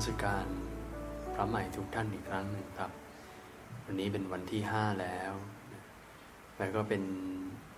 [0.00, 0.46] มัสการ
[1.34, 2.90] พระใหม่ทุกท่านอีกครั้งหนึ่งครับ
[3.84, 5.32] วันนี้เป็นวันที่ห้าแล้ว
[6.58, 7.02] แล้วก็เป็น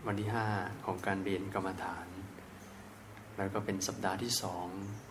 [0.07, 0.47] วันที่ห้า
[0.85, 2.07] ของการเรียนกรรมฐาน
[3.37, 4.67] แล้วก็เป็นสัปดาห์ที่สอง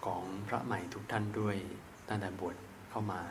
[0.05, 1.57] ของพระใหม่ทุกท่านด้วย
[2.07, 2.55] ตั้งแต่บวช
[2.89, 3.21] เข้ามา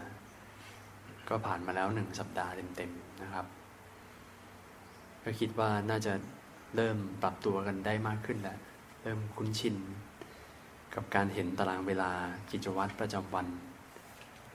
[1.29, 3.47] ก็ผ่านมาแล้วหนึ่งสัปดาห์เต็มๆนะครับ
[5.25, 6.13] ก็คิดว่าน่าจะ
[6.77, 8.59] เริ่มปรับตัวกันได้มากขึ้นแล้ว
[9.03, 9.77] เริ่มคุ้นชิน
[10.95, 12.11] กับการเห็นตารางเวลา
[12.51, 13.49] กิจวัตรประจำวัน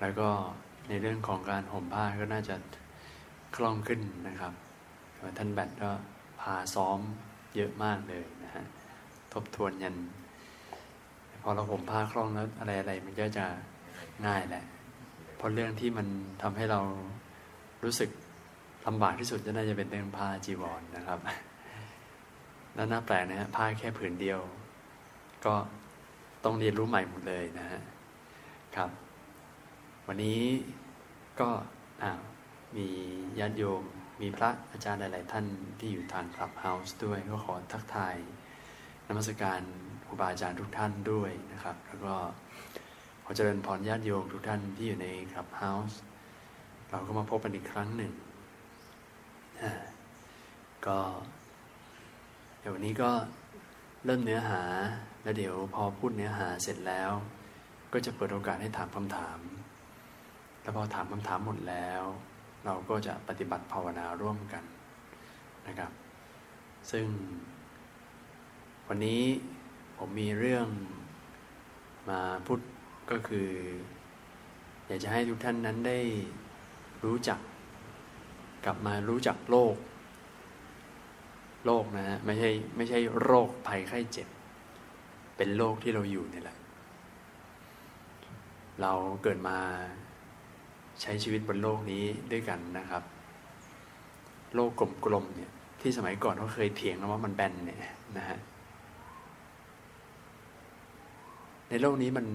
[0.02, 0.30] แล้วก็
[0.90, 2.56] ในเรื่องของการห่มผ้าก็น่าจะ
[3.56, 4.54] คล่องขึ้นนะครับ
[5.38, 5.92] ท่านแบทก็
[6.42, 7.00] พาซ้อม
[7.56, 8.66] เยอะมากเลยนะฮะ
[9.34, 9.96] ทบทวนยัน
[11.42, 13.46] พอเราห่มผ้าคล่องแล้วอะไรอะไรมันก็จะ
[14.26, 14.64] ง่ายแหละ
[15.38, 16.08] เพราะเรื่องที่มัน
[16.42, 16.80] ทำให้เรา
[17.84, 18.10] รู้สึก
[18.88, 21.20] ลำบากที่สุดจะน่าจะเป็นเรื่องผ้าจีวรนนะครับ
[22.76, 24.40] แล้วน่าแปลกนะฮะผ้าแค่ผืนเดียว
[25.46, 25.56] ก็
[26.44, 27.82] ต้องเรียนรู้ใหม่หมดเลยนะฮะ
[28.76, 28.90] ครับ
[30.10, 30.42] วันนี้
[31.40, 31.50] ก็
[32.78, 32.88] มี
[33.40, 33.84] ญาติโยม
[34.22, 35.46] มีพระอาจารย์หลาย ๆ ท่าน
[35.80, 38.16] ที่อยู่ทางคลับเฮาส์ด้วย ก็ขอทักทาย
[39.08, 39.62] นมัสการ
[40.06, 42.16] ครูบาอาจารย์ทุกท่านด้วยนะครับ แล้วก็
[43.24, 46.00] ขอเจริญพรญาติโยมทุกท่านที่อยู่ในคลับเฮาส์
[46.90, 48.14] เราก็มาพบกันอีกครั้งหนึ่ง
[50.86, 51.00] ก็
[52.60, 53.12] เดี๋ยววันนี้ก็
[54.06, 54.62] เริ่มเนื้อหา
[55.24, 57.12] แล้วเดี๋ยวพอพูดเนื้อหาเสร็จแล้ว
[57.94, 59.40] ก็จะเปิดโอกาสให้ถามคำถาม
[60.66, 62.04] แล้วพอถามคำถามหมดแล้ว
[62.66, 64.64] เราก็จะปฏิบัติภาวนาร่วมกัน
[65.68, 65.92] นะครับ
[66.92, 67.06] ซึ่ง
[68.88, 69.22] วันนี้
[69.98, 70.68] ผมมีเรื่อง
[72.10, 72.60] มาพูด
[73.12, 73.50] ก็คือ
[74.86, 76.00] อยากจะให้ทุกท่านนั้นได้
[77.04, 77.40] รู้จัก
[78.66, 79.76] กลับมารู้จักโลก
[81.66, 84.28] โรคนะฮะไม่ใช่ไม่ใช่โรคภัยไข้เจ็บ
[85.38, 86.58] เป็นโลกที่เราอยู่นี่แหละ
[88.82, 89.58] เราเกิดมา
[91.02, 93.04] ใช้ชีวิตบนโลกนี้ด้วยกันนะครับ
[94.56, 94.72] โลก
[95.06, 95.52] กลมๆเนี่ย
[95.82, 97.80] ที่สมัยก่อนเขาเคยเถียงกันว่ามันแบนเนี่ย
[98.18, 98.40] นะฮะ
[101.70, 102.26] ในโลกนี้มัน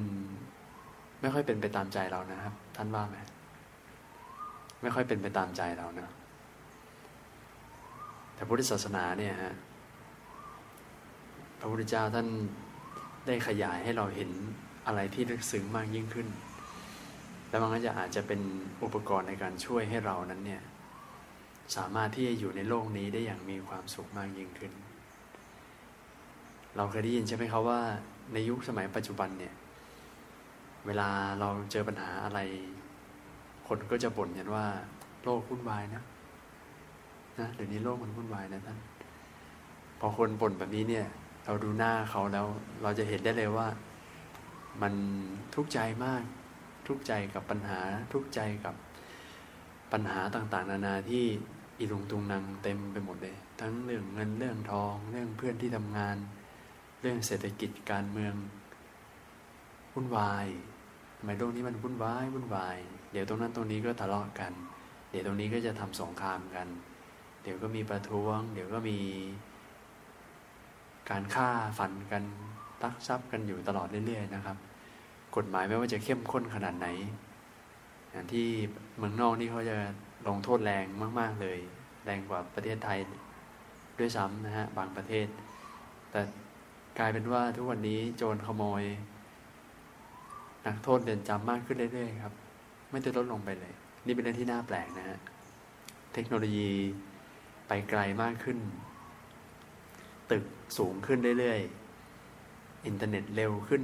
[1.20, 3.18] ไม่ค่อยเป็นไปตามใจเรานะครับ ท่านว่าไหม
[4.82, 6.08] ไม่ค่อยเป็นไปตามใจเรานะ
[8.34, 9.54] แต่พุทธศาสนาเนี่ยฮะ
[11.58, 12.26] พระพุทธเจ้าท่าน
[13.26, 14.30] ได้ขยายให้เราเห็น
[14.86, 16.26] อะไรที่ลึกซึ้งมากยิ่งขึ้น
[17.50, 18.40] แล้วมันก็จะอาจจะเป็น
[18.82, 20.62] อุปกรณ์ในการช่วยให้เรานั้นเนี่ย
[21.76, 24.72] สามารถที่จะอยู่ในโลกนี้ได้อย่างมีความสุขมากยิ่งขึ้น
[26.76, 27.80] เราเคยได้ยินใช่ไหมครับว่า
[28.32, 29.54] ในยุคสมัยปัจจุบันเนี่ย
[30.86, 31.08] เวลา
[31.40, 32.40] เราเจอปัญหาอะไร
[33.68, 34.66] คนก็จะบ่นกันว่า
[35.24, 36.02] โลกวุ่นวายนะ
[37.38, 38.78] นะเดี๋ยวนี้โลกมันวุ่นวายนะท่าน
[40.00, 41.06] พอคนบ่นแบบนี้เนี่ย
[41.44, 42.46] เราดูหน้าเขาแล้ว
[42.82, 43.66] เราจะเห็นได้เลยว่า
[44.82, 44.94] มัน
[45.54, 46.22] ทุกข์ใจมาก
[46.90, 47.80] ทุกข์ใจกับปัญหา
[48.12, 48.74] ทุกข์ใจกับ
[49.92, 51.24] ปัญหาต่างๆ นานาที่
[51.78, 56.16] อีลุงตุงนางเต็มไปหมดเลย ทั้งเรื่องเงินเรื่องทอง เรื่องเพื่อนที่ทำงาน
[57.00, 58.34] เรื่องเศรษฐกิจการเมือง
[59.94, 60.46] วุ่นวาย
[61.18, 62.76] ทำไมโลกนี้มันวุ่นวายวุ่นวาย
[63.12, 64.52] เดี๋ยวตรงนั้นตรงนี้ก็ทะเลาะกัน
[65.10, 66.68] เดี๋ยวตรงนี้ก็จะทำสงครามกัน
[67.42, 68.98] เดี๋ยวก็มีประท้วง เดี๋ยวก็มี
[71.10, 72.22] การฆ่าฟันกัน
[72.82, 74.58] ตักทรัพย์กันอยู่ตลอดเรื่อยๆนะครับ
[75.36, 76.88] กฎหมายไม่ว่าจะเข้มข้นขนาดไหน
[78.10, 78.46] อย่างที่
[78.96, 79.76] เมืองนอกนี่เขาจะ
[80.28, 80.84] ลงโทษแรง
[81.20, 81.58] มาก ๆ เลย
[82.04, 82.98] แรงกว่าประเทศไทย
[83.98, 85.26] ด้วยซ้ำนะฮะบางประเทศ
[86.10, 86.20] แต่
[86.98, 88.82] กลายเป็นว่าทุกวันนี้โจรขโมย
[90.66, 92.34] นักโทษเดินจำมากขึ้นเรื่อยๆครับ
[92.90, 93.72] ไม่ได้ลดลงไปเลย
[94.06, 95.18] นี่เป็นเรื่องที่น่าแปลกนะฮะ
[96.14, 96.70] เทคโนโลยี
[97.68, 98.58] ไปไกลมากขึ้น
[100.30, 100.44] ตึก
[100.78, 103.82] สูงขึ้นเรื่อยๆ อินเทอร์เน็ตเร็วขึ้น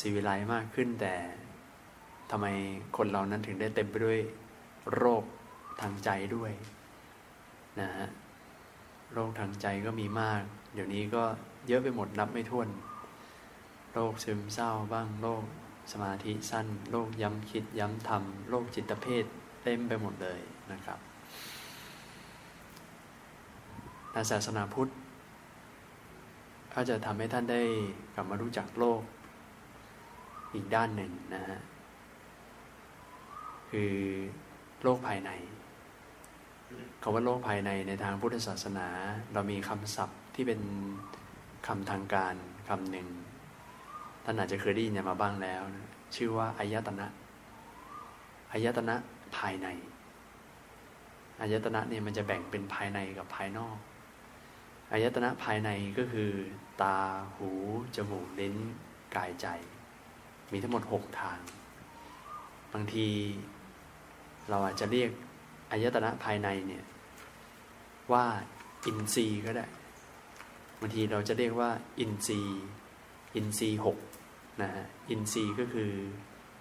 [0.00, 1.14] สีวิไลมากขึ้นแต่
[2.30, 2.46] ทำไม
[2.96, 4.20] คนเรานั้นถึงได้เต็มไปด้วย
[4.94, 5.24] โรค
[5.80, 6.52] ทางใจด้วย
[7.80, 8.08] นะฮะ
[9.12, 10.42] โรคทางใจก็มีมาก
[10.74, 11.22] เดี๋ยวนี้ก็
[11.68, 12.68] เยอะไปหมดนับไม่ถ้วน
[13.92, 15.44] โรคซึมเศร้าบ้างโรค
[15.92, 19.24] สมาธิสั้นโรคย้ำคิดย้ำทำโรคจิตเภท
[19.62, 20.40] เต็มไปหมดเลย
[20.72, 20.98] นะครับ
[24.12, 24.90] ในศาสนาพุทธ
[26.74, 27.62] ก็จะทำให้ท่านได้
[28.14, 29.00] กลับมารู้จักโลก
[30.54, 31.60] อีกด้านหนึ่งนะฮะ
[33.70, 33.94] คือ
[34.82, 35.30] โลกภายใน
[37.02, 38.88] คำว่าโลกภายในในทางพุทธศาสนา
[39.32, 40.60] เรามีคำศัพท์ที่เป็น
[41.66, 42.34] คำทางการ
[42.68, 43.08] คำหนึ่ง
[44.24, 45.86] ท่านอาจจะเคยได้ยินมาบ้างแล้วนะ
[46.16, 47.06] ชื่อว่าอายตนะ
[48.52, 48.96] อายตนะ
[49.36, 49.68] ภายใน
[51.40, 53.76] อายตนะเนี่ยมันจะแบ่งเป็นภายในกับภายนอก
[54.92, 56.30] อายตนะภายในก็คือ
[56.82, 56.96] ตา
[57.36, 57.50] หู
[57.96, 58.54] จมูกลิ้น
[59.16, 59.46] กายใจ
[60.52, 61.38] มีทั้งหมดหกทาง
[62.72, 63.06] บางที
[64.50, 65.10] เราอาจจะเรียก
[65.70, 66.84] อายตนะภายในเนี่ย
[68.12, 68.24] ว่า
[68.86, 69.66] อินทรีย์ก็ได้
[70.80, 71.70] บางทีเราจะเรียกว่า
[72.00, 72.62] อินทรีย์
[73.34, 73.98] อินทรีย์หก
[74.62, 75.90] นะฮะอินทรีย์ก็คือ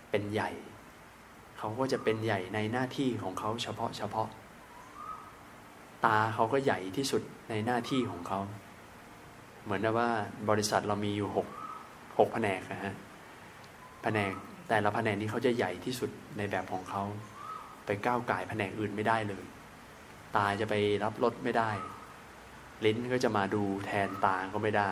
[0.10, 0.52] เป็นใหญ่
[1.58, 4.30] เขาก็จะเป็นใหญ่ในหน้าที่ของเขาเฉพาะเฉพาะ
[6.06, 8.40] ตาเขาก็ใหญ่ที่สุดในหน้าที่ของเขา
[9.64, 10.10] เหมือนว่า
[10.50, 11.48] บริษัทเรามีอยู่หก
[12.18, 12.94] หกแผนกนะฮะ
[14.04, 14.34] แผนก
[14.70, 17.04] แต่ละแผนกนี้เขาจะใหญ่ที่สุดในแบบของเขา
[17.86, 19.46] ไปก้าวไก่แผนกอื่นไม่ได้เลย
[20.36, 21.72] ตาจะไปรับรสไม่ได้
[22.86, 24.92] ลิ้นก็จะมาดูแทนตาก็ไม่ได้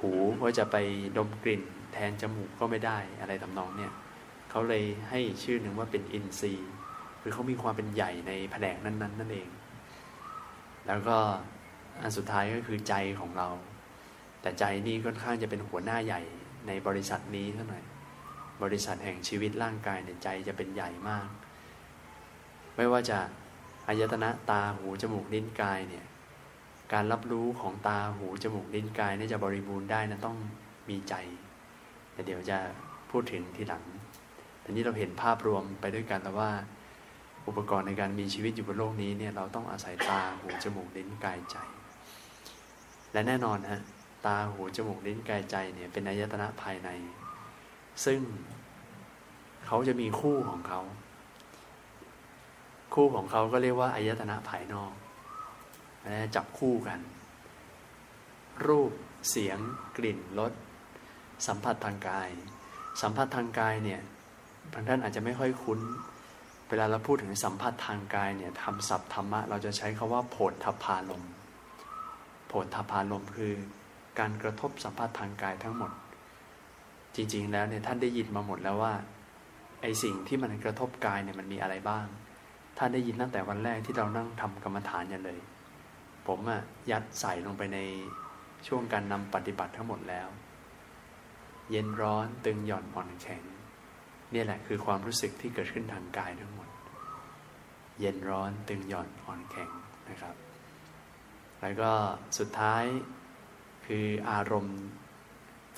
[0.00, 0.12] หู
[0.42, 0.76] ก็จะไป
[1.16, 1.62] ดมกลิ่น
[1.92, 3.92] แทนจมูกก็ไม่ได้อะไรทำนองเนี่ย
[4.50, 6.70] เขาเลยให้ชื่อหนึ่งว่าเป็นอินทรีย์
[7.22, 9.48] คือเขามีความเป็นใหญ่ในแผนกนั้น ๆ นั่นเอง
[10.86, 11.16] แล้วก็
[12.02, 13.48] อันสุดท้ายก็คือใจของเรา
[14.40, 16.22] แต่ใจนี่ค่อนข้างจะเป็นหัวหน้าใหญ่
[16.66, 17.80] ในบริษัทนี้เท่าไหร่
[18.62, 21.28] บริษัทแห่งชีวิตร่างกายในใจจะเป็นใหญ่มาก
[22.76, 23.18] ไม่ว่าจะ
[23.88, 26.04] อายตนะตาหูจมูกลิ้นกายเนี่ย
[26.92, 30.36] การรับรู้ของตาหูจมูกลิ้นกายนี่จะบริบูรณ์ได้นะต้อง
[30.88, 31.14] มีใจ
[32.12, 32.58] แต่เดี๋ยวจะ
[33.10, 33.84] พูดถึงทีหลัง
[34.64, 36.50] อันนี้เราเห็นภาพรวมไปด้วยกันแล้วว่า
[37.46, 41.56] อุปกรณ์ในการมีชีวิตอยู่บนโลกนี้เนี่ยเราต้องอาศัยตาหูจมูกลิ้นกายใจ
[43.12, 43.80] และแน่นอนฮะ
[44.26, 46.88] ตาหูจมูกลิ้นกายใจเนี่ยเป็นอายตนะภายใน
[48.04, 48.20] ซึ่ง
[49.66, 50.80] เขาจะมีคู่ของเขา
[52.94, 54.92] คู่ของเขาก็เรียกว่าอายตนะภายนอก
[56.34, 57.00] จับคู่กัน
[58.66, 58.92] รูป
[59.30, 59.58] เสียง
[59.96, 60.52] กลิ่นรส
[61.46, 62.28] สัมผัสทางกาย
[63.02, 64.00] สัมผัสทางกายเนี่ย
[64.72, 65.80] บางท่านอาจจะไม่ค่อยคุ้น
[66.68, 71.24] เวลาเราพูดถึงสัมผัสทางกายเนี่ยทำศัพท์ธรรมะ เราจะใช้คาว่าโผฏฐพารม
[72.48, 73.52] โผฏฐพารมคือ
[74.18, 75.92] การกระทบสัมผัสทางกายทั้งหมด
[77.18, 78.94] จริง ๆ แล้วเนี่ยท่านได้ยินมาหมดแล้วว่า
[79.82, 82.06] ไอสิ่งที่มันกระทบกายเนี่ยมันมีอะไรบ้าง
[82.78, 85.40] ท่านได้ยินตั้งแต่วันแรกที่เรานั่งทำกรรมฐานยันเลย
[86.26, 86.60] ผมอะ
[86.90, 87.78] ยัดใส่ลงไปใน
[88.66, 90.28] ช่วงการนำปฏิบัติทั้งหมดแล้ว
[91.70, 93.42] เย็นร้อนตึงหย่อนอ่อนแข็ง
[94.34, 96.68] นี่แหละคือความรู้สึกที่เกิดขึ้นทางกายทั้งหมด
[98.00, 99.70] เย็นร้อนตึงหย่อนอ่อนแข็ง
[100.08, 100.34] นะครับ
[101.60, 101.90] แล้วก็
[102.38, 102.84] สุดท้าย
[103.86, 104.80] คืออารมณ์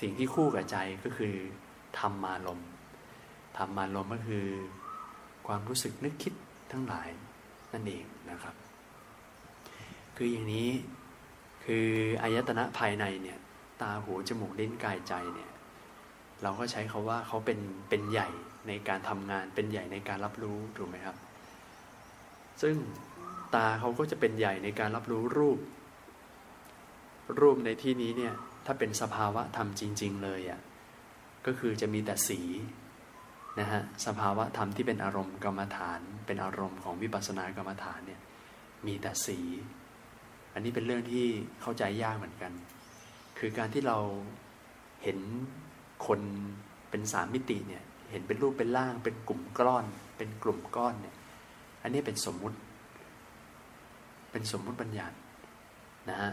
[0.01, 1.35] สิ่งที่คู่กับใจก็คือ
[1.99, 2.61] ธรรมารม
[3.57, 4.47] ธรรมารมก็คือ
[5.47, 6.35] ความรู้สึกนึกคิด
[6.73, 7.09] ทั้งหลาย
[7.73, 8.55] นั่นเองนะครับ
[10.17, 10.69] คืออย่างนี้
[11.65, 11.87] คือ
[12.23, 13.39] อายตนะภายในเนี่ย
[13.83, 15.51] ตาหูจมูกลิ้นกายใจเนี่ย
[16.43, 17.59] เราก็ใช้คาว่าเขาเป็น
[17.89, 18.29] เป็นใหญ่
[18.69, 21.17] ในการทำงานเป็นใหญ่ในการรับรู้ถูกไหมครับ
[22.63, 22.77] ซึ่ง
[23.55, 25.59] ตาเขาก็จะเป็นใหญ่ในการรับรู้รูป
[27.41, 28.35] รูปในที่นี้เนี่ย
[28.73, 30.61] ถ้าเป็นสภาวะธรรมจริง ๆ เลยอะ่ะ
[31.47, 32.41] ก็คือจะมีแต่สี
[33.61, 38.21] นะฮะสภาวะธรรมที่เป็นอารมณ์กรรมฐาน เป็นอารมณ์ของวิปัสสนากรรมฐานเนี่ย
[38.87, 39.39] มีแต่สี
[40.55, 41.27] อันนี้เป็นเรื่องที่
[41.61, 42.53] เข้าใจยากเหมือนกัน
[43.39, 43.99] คือการที่เรา
[45.03, 45.19] เห็น
[46.07, 46.21] คน
[46.91, 49.85] เป็นสามมิติเนี่ยเห็นเป็นรูปเป็นร่าง เป็นกลุ่มก้อน
[50.17, 51.17] เป็นกลุ่มก้อนเนี่ย
[51.83, 52.59] อันนี้เป็นสมมุติ
[54.33, 55.17] เป็นสมมุติบัญญัติ
[56.09, 56.31] นะฮะ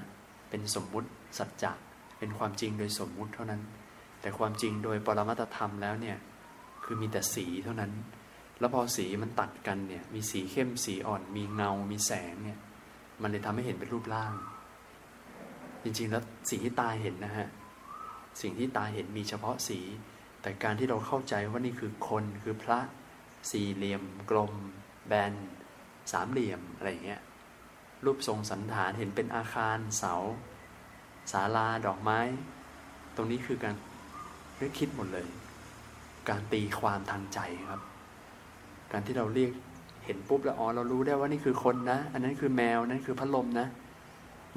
[0.50, 1.74] เป็นสมมุติสัจจะ
[2.20, 3.62] เป็นความจริงโดยสมมุติเท่านั้น
[4.22, 6.18] แต่ความจริงโดยปรมัตธรรมแล้วเนี่ย
[6.84, 7.92] คือมีแต่สีเท่านั้น
[8.60, 12.60] แล้วพอสีมันตัดกันเนี่ยมีสีเข้มสีอ่อน มีเงา มีแสงเนี่ย
[13.22, 14.34] มันเลยทำให้เห็นเป็นรูปร่าง
[15.84, 17.48] จริงๆแล้วสิ่งที่ตาเห็นนะฮะ
[18.42, 19.80] สิ่งที่ตาเห็นมีเฉพาะสี
[20.42, 22.80] แต่การที่เราเข้าใจว่านี่คือคนคือพระ
[23.52, 24.54] สี่เหลี่ยม กลม
[25.08, 25.34] แบน
[26.12, 27.22] สามเหลี่ยมอะไรเงี้ย
[28.06, 30.16] รูปทรงสันฐานเห็นเป็นอาคารเสา
[31.32, 32.20] ศาลาดอกไม้
[33.16, 33.76] ตรงนี้คือการ
[34.60, 35.28] นึกคิดหมดเลย
[36.30, 37.82] การตีความทางใจครับ
[38.92, 39.52] การที่เราเรียก
[40.06, 43.68] เห็นปุ๊บแล้วอ๋อเรารู้ได้ว่านี่คือคนนะ อันนั้นคือแมวนั่นคือพัดลมนะ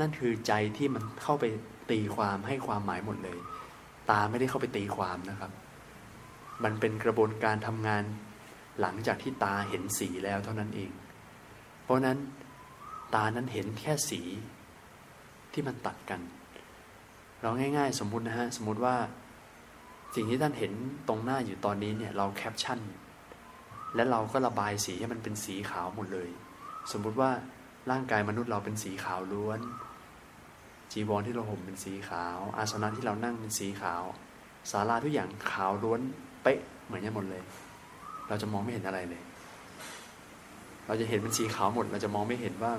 [0.00, 1.45] นั่นคือใจที่มันเข้าไป
[1.91, 3.39] ตีความให้ความหมายหมดเลย
[4.11, 5.50] ตาไม่ได้เข้าไปตีความนะครับ
[6.65, 8.05] มันเป็นกระบวนการทำงาน
[8.81, 10.91] หลังจากที่ตาเห็นสีแล้วเท่านั้นเอง
[11.83, 12.19] เพราะนั้น
[13.15, 14.23] ตานั้นเห็นแค่สี
[15.53, 16.21] ที่มันตัดกัน
[17.43, 18.95] เราง่าย ๆ สมมุตินะฮะสมมุติว่า
[20.15, 20.73] สิ่งที่ท่านเห็น
[21.09, 22.81] ตรงหน้าอยู่ตอนนี้เนี่ยเราแคปชั่น
[23.95, 26.29] และเราก็ระบายสีให้มันเป็นสีขาวหมดเลย
[26.93, 27.31] สมมุติว่า
[27.91, 29.61] ร่างกายมนุษย์เราเป็นสีขาวล้วน
[30.93, 34.03] จีวรที่เราห่มเป็นสีขาว อาสนะที่เรานั่งเป็นสีขาว
[34.71, 36.01] ศาลาทุกอย่างขาวล้วน
[36.43, 37.43] เป๊ะเหมือนกันหมดเลย
[38.29, 39.23] เราจะมองไม่เห็นอะไรเลย
[40.87, 42.73] เราจะเห็นเป็นสีขาวหมด เราจะมองไม่เห็นว่า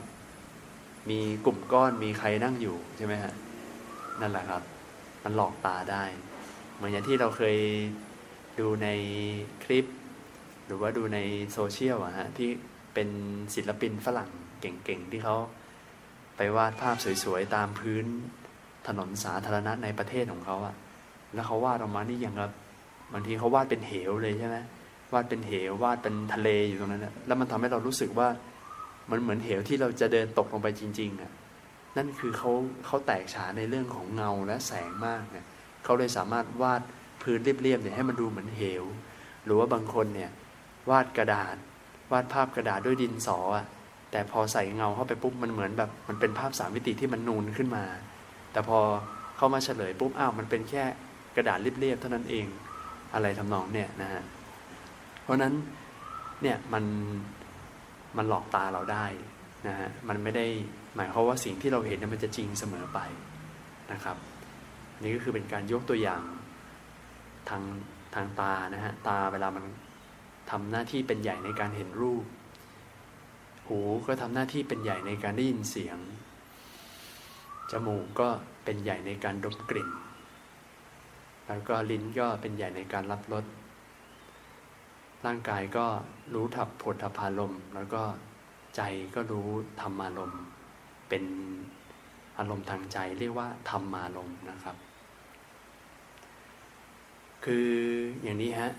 [1.09, 3.33] มีกลุ่มก้อนมีใครนั่งอยู่ใช่ไหมฮะ
[4.19, 4.61] นั่นแหละครับ
[5.23, 6.03] มันหลอกตาได้
[6.75, 7.57] เหมือนอย่างที่เราเคย
[8.59, 8.87] ดูใน
[9.63, 9.85] คลิป
[10.65, 11.19] หรือว่าดูใน
[11.51, 12.49] โซเชียลอะฮะที่
[12.93, 13.09] เป็น
[13.55, 14.29] ศิลปินฝรั่ง
[14.61, 15.35] เก่งๆ ที่เขา
[16.37, 18.05] ไปวาดภาพสวยๆ ตามพื้น
[18.87, 20.75] ถนนสาธารณะในประเทศของเขาอะ
[21.33, 22.51] แล้วเขาวาดออกมานี่อย่างกับ
[23.13, 24.57] บางทีเขาวาดเป็นเหวเลยใช่ไหม
[25.13, 28.27] วาดเป็นเหววาดเป็นทะเลอยู่ตรงนั้นแล้วมันทำให้เรารู้สึกว่า
[29.09, 31.31] มันเหมือนเหวที่เราจะเดินตกลงไปจริงๆอะ
[31.97, 32.51] นั่นคือเขา
[32.85, 35.45] เขาแตกฉานในเรื่องของเงาและแสงมากเนี่ย
[35.83, 36.81] เขาเลยสามารถวาด
[37.21, 38.85] พื้นเรียบๆเนี่ยให้มันดูเหมือนเหว
[39.45, 40.31] หรือว่าบางคนเนี่ย
[40.89, 41.55] วาดกระดาษ
[42.11, 43.65] วาดภาพกระดาษด้วยดินสออะ
[44.11, 47.83] แต่พอใส่เงาเข้าไปปุ๊บมันเหมือนแบบมันเป็นภาพสามมิติที่มันนูนขึ้นมา
[48.51, 48.79] แต่พอ
[49.37, 50.83] เข้ามาเฉลยปุ๊บอ้าวมันเป็นแค่
[51.35, 52.45] กระดาษเรียบๆเท่านั้นเอง
[53.13, 54.23] อะไรทำนองเนี่ยนะฮะ
[55.23, 55.53] เพราะนั้น
[56.41, 56.83] เนี่ยมัน
[58.17, 59.05] มันหลอกตาเราได้
[59.67, 60.45] นะฮะมันไม่ได้
[60.95, 62.99] หมายความว่าสิ่งที่เราเห็นมันจะจริงเสมอไป
[63.91, 64.17] นะครับ
[65.01, 66.23] นี่ก็คือเป็นการยกตัวอย่าง
[67.49, 67.63] ทาง
[68.15, 69.63] ทางตานะฮะตาเวลามัน
[70.51, 72.25] ทำหน้าที่เป็นใหญ่ในการเห็นรูป
[73.67, 75.97] หูก็ทำหน้าที่เป็นใหญ่ในการได้ยินเสียง
[77.71, 78.27] จมูกก็
[78.63, 79.89] เป็นใหญ่ในการดมกลิ่น
[81.47, 83.45] แล้วก็ลิ้นก็เป็นใหญ่ในการรับรส
[85.25, 85.85] ร่างกายก็
[86.33, 88.03] รู้ทับผลทพารมแล้วก็
[88.75, 88.81] ใจ
[89.15, 89.47] ก็รู้
[89.81, 90.33] ธรรมารม
[91.11, 91.25] เป็น
[92.37, 94.75] อารมณ์ทางใจเรียกว่าธรรมารมณ์นะครับ
[97.45, 97.69] คือ
[98.23, 98.71] อย่างนี้ฮะ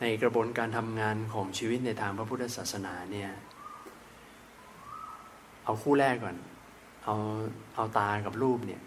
[0.00, 3.30] ในกระบวนการทำงานของชีวิตในทางพระพุทธศาสนาเนี่ย
[5.64, 6.36] เอาคู่แรกก่อน
[7.04, 7.14] เอา
[7.74, 8.82] เอาตากับรูปเนี่ย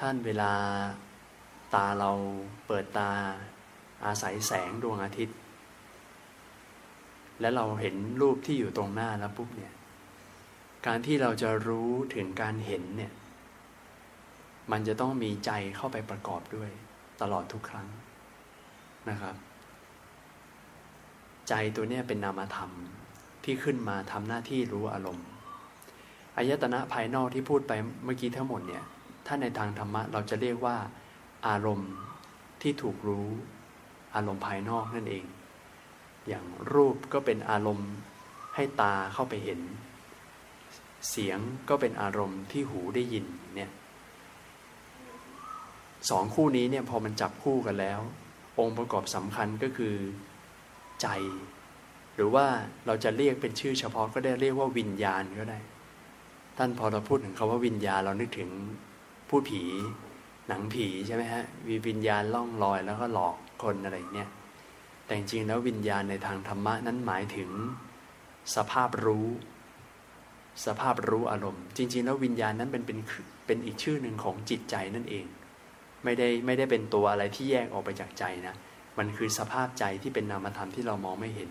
[0.00, 0.52] ท่านเวลา
[1.74, 2.10] ตาเรา
[2.66, 3.10] เปิดตา
[4.04, 5.36] อาศัยแสงดวงอาทิตย์
[7.40, 9.71] และเราเห็นรูปที่อยู่ตรงหน้าแล้วปุ๊บเนี่ย
[10.86, 13.12] การที่เราจะรู้ถึงการเห็นเนี่ย
[14.70, 16.70] มันจะต้องมีใจเข้าไปประกอบด้วย
[17.20, 17.88] ตลอดทุกครั้ง
[19.10, 19.36] นะครับ
[21.48, 22.70] ใจตัวนี้เป็นนามธรรม
[23.44, 25.26] ที่ขึ้นมาทำหน้าที่รู้อารมณ์
[26.36, 27.72] อายตนะภายนอกที่พูดไป
[28.04, 28.84] เมื่อกี้ทั้งหมดเนี่ย
[29.26, 30.76] ถ้าในทางธรรมะเราจะเรียกว่า
[31.48, 31.92] อารมณ์
[32.62, 33.28] ที่ถูกรู้
[34.14, 35.24] อารมณ์ภายนอกนั่นเอง
[36.28, 37.90] อย่างรูปก็เป็นอารมณ์
[38.54, 39.60] ให้ตาเข้าไปเห็น
[41.10, 43.70] เสียงก็เป็นอารมณ์ที่หูได้ยินเนี่ย
[46.10, 48.00] สองคู่นี้เนี่ยพอมันจับคู่กันแล้ว
[48.58, 49.94] องค์ประกอบสำคัญก็คือ
[51.02, 51.08] ใจ
[52.14, 52.46] หรือว่า
[52.86, 55.58] เราจะเรียกเป็นชื่อเฉพาะก็ได้เรียกว่าวิญญาณก็ได้
[56.56, 58.50] ท่านพอเราพูดถึงคาว่าวิญญาณเรานึกถึง
[59.28, 59.62] ผู้ผี
[60.48, 64.30] หนังผีใช่ไหมฮะมีวิญญาณล่องลอยแล้วก็หลอกคนอะไรเนี่ย
[65.04, 67.50] แต่จริงแล้ววิญญาณในทางธรรมะนั้นหมายถึง
[68.54, 69.26] สภาพรู้
[70.66, 72.98] สภาพรู้อารมณ์ จริง ๆ แล้ววิญญาณนั้นเป็นเป็น
[73.46, 75.26] เป็นอีกชื่อหนึ่งของจิตใจนั่นเอง
[76.04, 78.54] ไม่ได้ไม่ได้เป็นตัวอะไรที่แยกออกไปจากใจนะ
[78.98, 81.50] มันคือสภาพใจที่เป็นนามธรรมที่เรามองไม่เห็น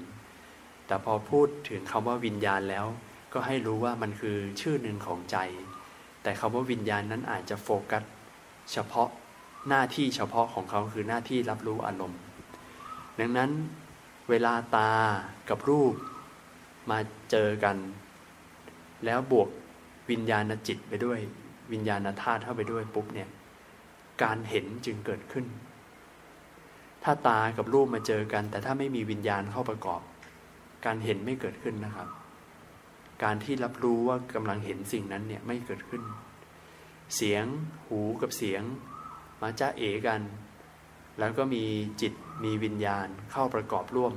[0.88, 2.86] แต่พอพูดถึงคำว่าวิญญาณแล้ว
[3.34, 5.38] ก็ให้รู้ว่ามันคือชื่อหนึ่งของใจ
[6.24, 8.04] แต่คำว่าวิญญาณนั้นอาจจะโฟกัส
[8.72, 9.10] เฉพาะ
[9.70, 12.20] หน้าที่เฉพาะของเขาคือหน้าที่รับรู้อารมณ์
[13.20, 13.52] ดังนั้น
[14.30, 14.92] เวลาตา
[15.50, 15.94] กับรูป
[16.90, 17.00] มา
[17.32, 17.78] เจอกัน
[19.06, 19.50] แล้วบวก
[20.10, 21.20] วิญญาณจิตไปด้วย
[21.72, 23.30] วิญญาณธาตุเข้าไปด้วยปุ๊บเนี่ย
[24.24, 25.46] การเห็นจึงเกิดขึ้น
[27.04, 30.02] ถ้าตากับรูปมาเจอกัน แต่ถ้าไม่มีวิญญาณเข้าประกอบ
[30.86, 32.08] การเห็นไม่เกิดขึ้นนะครับ
[33.24, 36.04] การที่รับรู้ว่ากำลังเห็นสิ่งนั้นเนี่ยไม่เกิดขึ้น
[37.16, 37.46] เสียง
[37.88, 38.62] หูกับเสียง
[39.42, 40.22] มาจ้าเอกัน
[41.20, 41.64] แล้วก็มี
[42.02, 44.14] จิตมีวิญญาณเข้าประกอบร่วม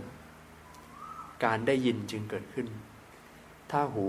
[1.45, 2.67] การได้ยินจึงเกิดขึ้น
[3.77, 4.09] ถ้าหู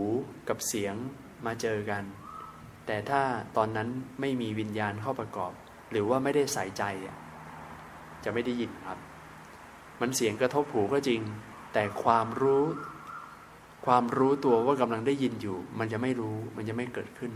[0.50, 0.96] กับเสียง
[1.46, 2.04] มาเจอกัน
[2.86, 3.22] แต่ถ้า
[3.58, 3.90] ตอนนั้น
[4.22, 5.54] ไม่มีวิญญาณเข้าประกอบ
[5.92, 6.84] หรือว่าไม่ได้ใส่ใจ
[8.24, 9.00] จะไม่ได้ยินครับ
[10.02, 11.22] มันเสียงกระทบหูก็จริง
[11.74, 12.66] แต่ความรู้
[13.86, 17.34] ความรู้ตัวว่ากำลังได้ยินอยู่ มันจะไม่รู้มันจะไม่เกิดขึ้น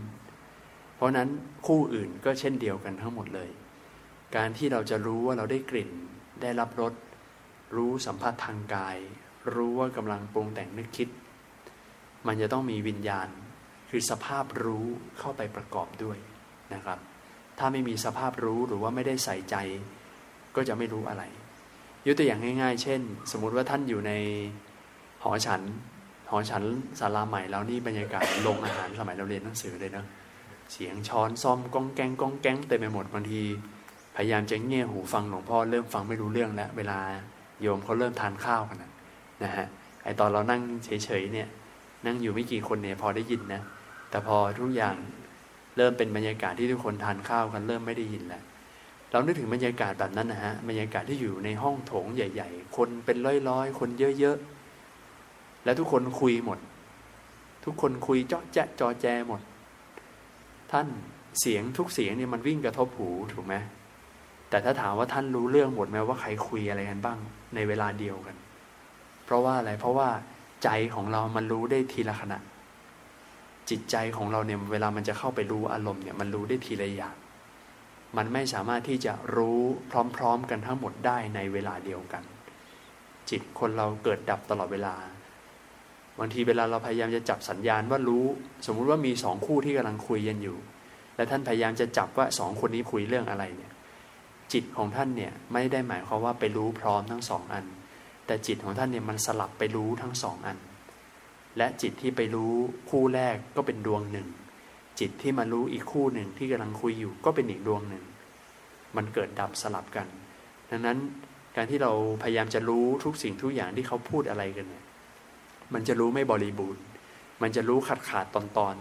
[0.96, 1.28] เพราะนั้น
[1.66, 3.50] คู่อื่นก็เช่นเดียวกันทั้งหมดเลย
[4.36, 5.90] การที่เราจะรู้ว่าเราได้กลิ่น
[6.42, 6.94] ได้รับรส
[7.76, 8.96] รู้สัมผัสทางกาย
[9.54, 11.08] รู้ว่ากำลังปรุงแต่งนึกคิด
[12.26, 13.28] มันจะต้องมีวิญญาณ
[13.90, 14.86] คือสภาพรู้
[15.18, 16.18] เข้าไปประกอบด้วย
[16.74, 16.98] นะครับ
[17.58, 19.56] ถ้าไม่มีสภาพรู้หรือว่าไม่ได้ใส่ใจ
[20.56, 21.22] ก็จะไม่รู้อะไร
[22.06, 23.00] ยกตัวอย่างง่าย ๆ เช่น
[23.30, 24.12] สมมุติว่าท่านอยู่ใน
[25.22, 25.62] หอฉัน
[26.30, 26.64] หอฉัน
[27.00, 30.04] ศาลาใหม่แล้วนี่บรรยากาศโรงอาหารสมัยเราเรียนหนังสือเลยนะ
[30.72, 33.42] เสียงช้อนซ่อมก้องแกงก้องแกงเต็มไปหมดบางที
[34.16, 36.98] พยายามจะเงี่ยหูฟังหลวงพ่อเริ่มฟังไม่รู้เรื่องแล้ว เวลา
[37.60, 38.90] โยมเขาเริ่มทานข้าวกันนะ
[39.42, 39.66] นะฮะ
[40.04, 41.48] ไอตอนเรานั่งเฉยๆเนี่ย
[42.06, 43.62] นั่งอยู่ไม่กี่คนเนี่ยพอได้ยินนะ
[44.10, 44.96] แต่พอทุกอย่าง
[45.76, 48.42] เริ่มเป็นบรรยากาศที่ทุกคนทานข้าวกันเริ่มไม่ได้ยินแล้ว
[49.10, 53.16] เรานึกถึงบรรยากาศแบบนั้นนะฮะบรรยากาศที่อยู่ในห้องโถงใหญ่ ๆ คนเป็น
[53.48, 53.88] ร้อยๆ คน
[54.18, 56.58] เยอะๆแล้วทุกคนคุยหมด
[57.64, 59.40] ทุกคนคุยเจาะแจ๊ะจอแจหมด
[60.72, 60.86] ท่าน
[61.40, 63.54] เสียงทุกเสียงเนี่ยมันวิ่งกระทบหูถูกไหม
[64.50, 67.18] แต่ถ้าถามว่าท่านรู้เรื่องหมดไหมว่าใครคุยอะไรกันบ้าง
[67.54, 68.36] ในเวลาเดียวกัน
[69.24, 70.08] เพราะว่าอะไรเพราะว่า
[70.64, 72.38] ใจของเรามันรู้ได้ทีละขณะ
[73.70, 77.16] จิตใจของเราเนี่ยเวลามันจะเข้าไปรู้อารมณ์เนี่ยมันรู้ได้ทีละอย่าง
[78.16, 79.60] มันไม่สามารถที่จะรู้
[80.16, 82.22] พร้อมๆ กันทั้งหมดได้ในเวลาเดียวกัน
[83.30, 84.94] จิตคนเราเกิดดับตลอดเวลา
[86.18, 88.24] บางทีเวลาเราพยายามจะจับสัญญาณว่ารู้
[88.66, 90.56] สมมุติว่ามีสองคู่ที่กำลังคุยกันอยู่
[91.16, 93.72] และท่านพยายามจะจับว่าสองคนนี้คุยเรื่องอะไรเนี่ย
[94.52, 97.64] จิตของท่านเนี่ยไม่ได้หมายความว่าไปรู้พร้อมทั้งสองอัน
[98.30, 100.58] แต่จิตของท่านเนี่ยมันสลับไปรู้ทั้งสองอัน
[101.56, 102.52] และจิตที่ไปรู้
[102.90, 104.28] คู่แรกก็เป็นดวงหนึ่ง
[105.00, 108.04] จิตที่มารู้อีกคู่หนึ่งที่กำลังคุยอยู่ก็เป็นอีกดวงหนึ่ง
[108.96, 110.06] มันเกิดดับสลับกัน
[110.70, 110.98] ดังนั้น
[111.56, 114.84] การที่เราพยายามจะรู้ทุกสิ่งทุกอย่างที่เขาพูดอะไรกันเนี่ย
[115.74, 116.82] มันจะรู้ไม่บริบูรณ์
[117.42, 118.74] มันจะรู้ขาดขาดตอนตอน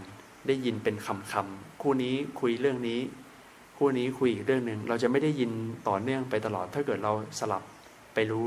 [0.47, 2.99] ได้ยินเป็นคำคำคู่นี้คุยเรื่องนี้
[3.77, 5.51] คู่นี้คุยอีกเรื่องหนึ่ง เราจะไม่ได้ยิน
[5.87, 7.63] ต่อเนื่องไปตลอด ถ้าเกิดเราสลับ
[8.15, 8.45] ไปรู้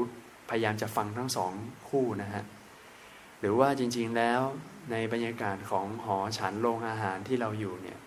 [0.55, 1.53] พยายามจะฟังทั้งสอง
[1.89, 2.45] คู่นะฮะ
[3.41, 4.41] หรือว่าจริงๆแล้ว
[4.91, 7.99] ในบรรยากาศของหอฉันโรงอาหารที่เราอยู่เนี่ย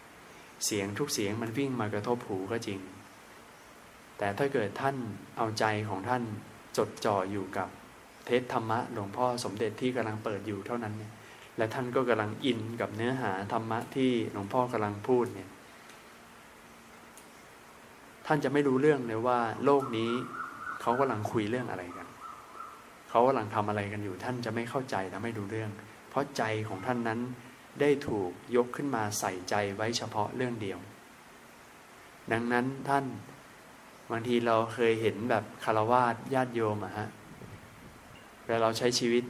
[0.66, 2.80] เสียงทุกเสียงมันวิ่งมากระทบหูก็จริง
[4.18, 4.96] แต่ถ้าเกิดท่าน
[5.38, 6.24] เอาใจของท่าน
[6.78, 7.70] จดจ่ออยู่กับ
[8.26, 11.12] เทศธรรมะหลวงพ่อสมเด็จที่กำลังเปิดอยู่เท่านั้นเนี่ย
[11.58, 15.50] และท่านก็กำลังอินกับเนื้อหาธรรมะที่หลวงพ่อกำลังพูดเนี่ย
[18.26, 20.12] ท่านจะไม่รู้เรื่องเลยว่าโลกนี้
[20.82, 22.05] เขากำลังคุยเรื่องอะไรกัน
[23.16, 25.72] เขากำลังทำอะไรกันอยู่ท่านจะไม่เข้าใจและไม่รู้เรื่อง
[26.10, 27.20] เพราะใจของท่านนั้น
[27.82, 30.80] ได้ถูกยกขึ้นมาใส่ใจไว้เฉพาะเรื่องเดียว
[32.32, 33.06] ดังนั้นท่าน
[34.12, 37.08] บางทีเราเคยเห็นแบบคารวาสญาติโยมอะฮะ
[38.46, 39.24] เวลาเราใช้ชีวิต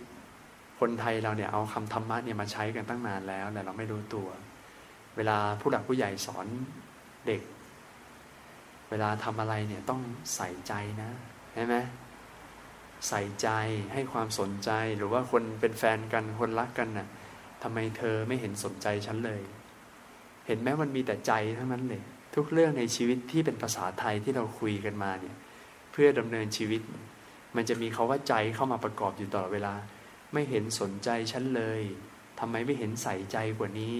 [0.79, 4.27] คนไทยเราเนี่ยเอาคำธรรมะเนี่ยมาใช้กันตั้งนานแล้วแต่เราไม่รู้ตัว
[5.15, 6.47] เวลาผู้หลักผู้ใหญ่สอน
[7.27, 7.41] เด็ก
[8.89, 10.01] เวลาทำอะไรเนี่ยต้อง
[10.35, 11.09] ใส่ใจนะ
[11.55, 11.77] ใช่ไหม
[13.07, 13.49] ใส่ใจ
[13.93, 17.07] ให้ความสนใจหรือว่าคนเป็นแฟนกันคนรักกันน่ะ
[17.63, 19.41] ทำไมเธอไม่เห็นสนใจฉันเลย
[20.47, 22.01] เห็นไหมมันมีแต่ใจทั้งนั้นเลย
[22.35, 25.35] ทุกเรื่องในชีวิตที่เป็นภาษาไทยที่เราคุยกันมาเนี่ย
[25.91, 26.81] เพื่อดำเนินชีวิต
[27.55, 29.73] มันจะมีคาว่าใจเข้ามาประกอบอยู่ตลอดเวลา
[30.33, 31.81] ไม่เห็นสนใจฉันเลย
[32.39, 33.95] ทำไมไม่เห็นใส่ใจกว่านี้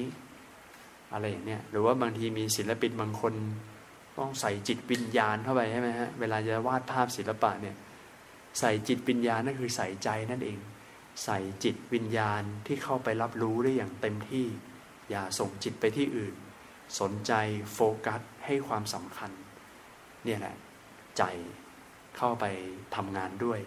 [1.13, 3.33] อะไรอย่างเนี้ยหรือว่าบางทีมีศิลปินบางคน
[4.17, 7.75] ต้องใส่จิตวิญญาณเข้าไปใช่ไหมฮะเวลาจะวาดภาพศิลปะเนี่ย
[8.59, 10.59] ใส่จิตวิญญาณนั่นคือใส่ใจนั่นเอง
[11.23, 14.45] ใส่จิตวิญญาณที่เข้าไปรับรู้ได้อย่างเต็มที่
[15.09, 16.35] อย่าส่งจิตไปที่อื่น
[16.99, 17.33] สนใจ
[17.73, 19.31] โฟกัสให้ความสำคัญ
[20.23, 20.55] เนี่ยแหละ
[21.17, 21.23] ใจ
[22.17, 22.45] เข้าไป
[22.95, 23.59] ทำงานด้วย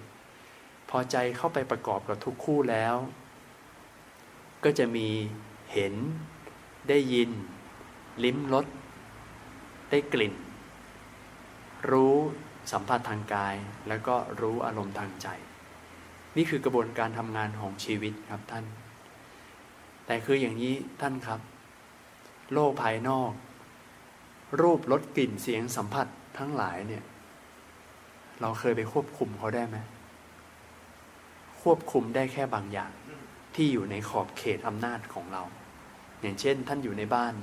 [0.91, 2.97] พอใจเข้าไปประกอบกับทุกคู่แล้ว
[4.65, 5.09] ก็จะมี
[5.73, 5.95] เห็น
[6.89, 7.31] ได้ยิน
[8.25, 8.67] ลิ้มรส
[9.91, 10.35] ได้กลิ่น
[11.91, 12.17] รู้
[12.73, 13.55] สัมผัสทางกาย
[13.89, 15.29] แล้วก็รู้อารมณ์ทางใจ
[16.37, 18.65] นี่คือกระบวนการทำงานของชีวิตครับท่าน
[20.07, 21.41] แต่คืออย่างนี้ท่านครับ
[22.53, 23.33] โลกภายนอก
[24.61, 26.07] รูปรสกลิ่นเสียงสัมผัส
[26.39, 27.05] ทั้งหลายเนี่ย
[28.41, 29.77] เราเคยไปควบคุมเขาได้ไหม
[31.63, 32.93] ควบคุมได้แค่บางอย่าง
[33.55, 35.43] ที่อยู่ในขอบเขตอำนาจของเรา
[36.21, 37.35] อย่างเช่น ท่านอยู่ในบ้าน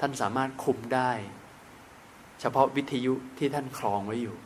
[0.00, 1.10] ท่านสามารถคุมได้
[2.40, 4.36] เฉพาะวิทยุที่ท่านครองไว้อยู่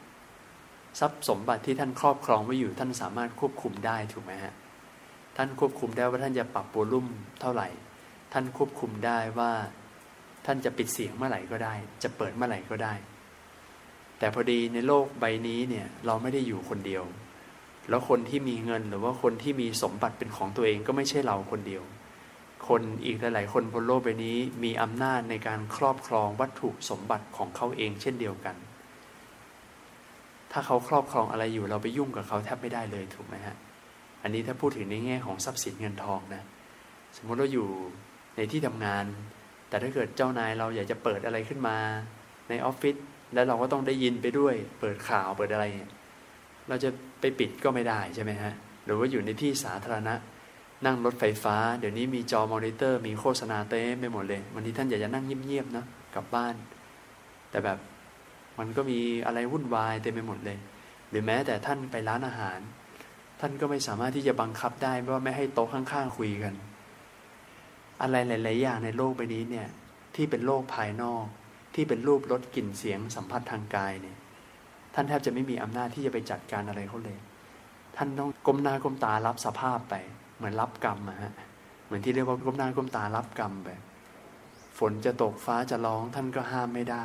[1.00, 4.54] ทรัพย์สมบัติที่ท่านครอบครองไว้อยู่ ท่านสามารถควบคุมได้ถูกไหมฮะ
[5.36, 7.06] ท่านควบคุมได้ว่าท่านจะปรับโวลุ่ม
[7.40, 7.68] เท่าไหร่
[8.32, 9.52] ท่านควบคุมได้ว่า
[10.46, 12.94] ท่านจะปิดเสียงเมื่อไหร่ก็ได้ จะเปิดเมื่อไหร่ก็ได้
[14.18, 17.04] แต่พอดีในโลกใบนี้เนี่ยเราไม่ได้อยู่คนเดียว
[17.88, 21.82] แล้วคนที่มีเงินหรือว่าคนที่มีสมบัติเป็นของตัวเองก็ไม่ใช่เราคนเดียว
[22.68, 28.56] คนอีกหลาย ๆ คนบนโลกใบนี้มีอำนาจในการครอบครองวัตถุสมบัติของเขาเองเช่นเดียวกัน
[30.52, 33.56] ถ้าเขาครอบครองอะไรอยู่เราไปยุ่งกับเขาแทบไม่ได้เลยถูกไหมฮะ
[34.22, 36.42] อันนี้ถ้าพูดถึงในแง่ของทรัพย์สินเงินทองนะ
[37.16, 37.68] สมมติเราอยู่
[38.36, 39.04] ในที่ทำงาน
[39.68, 41.76] แต่ถ้าเกิดเจ้านายเราอยากจะเปิดอะไรขึ้นมา
[42.48, 42.96] ในออฟฟิศ
[43.34, 45.64] แล้วเราก็ต้องได้ยินไปด้วย เปิดข่าวเปิดอะไร
[46.68, 48.52] เราจะไปปิดก็ไม่ได้ใช่ไหมฮะ
[48.84, 50.14] หรือว่าอยู่ในที่สาธารณะ
[50.86, 56.54] นั่งรถไฟฟ้า เดี๋ยวนี้มีจอมอนิเตอร์ มีโฆษณาเต็มไปหมดเลย วันนี้ท่านอยากจะนั่งเงียบๆนะกลับบ้าน
[57.50, 57.78] แต่แบบ
[58.58, 60.58] มันก็มีอะไรวุ่นวายเต็มไปหมดเลย
[61.10, 62.58] หรือแม้แต่ท่านไปร้านอาหาร
[63.40, 66.54] ท่านก็ไม่สามารถที่จะบังคับได้ว่าไม่ให้โต๊ะข้างๆคุยกัน
[68.02, 69.68] อะไรหลาย ๆ อย่างในโลกใบนี้เนี่ย
[70.14, 71.24] ที่เป็นโลกภายนอก
[71.74, 74.16] ที่เป็นรูปรสกลิ่นเสียงสัมผัสทางกายเนี่ย
[74.94, 77.18] ท่านแทบจะไม่มีอำนาจที่จะไปจัดการอะไรเขาเลย
[77.96, 79.94] ท่านต้องก้มหน้าก้มตารับสภาพไป
[80.44, 81.32] มือนรับกรรมอะฮะ
[81.84, 83.68] เหมือนที่เรียกว่าก้มหน้าก้มตารับกรรมไป
[84.78, 87.04] ฝนจะตกฟ้าจะร้องท่านก็ห้ามไม่ได้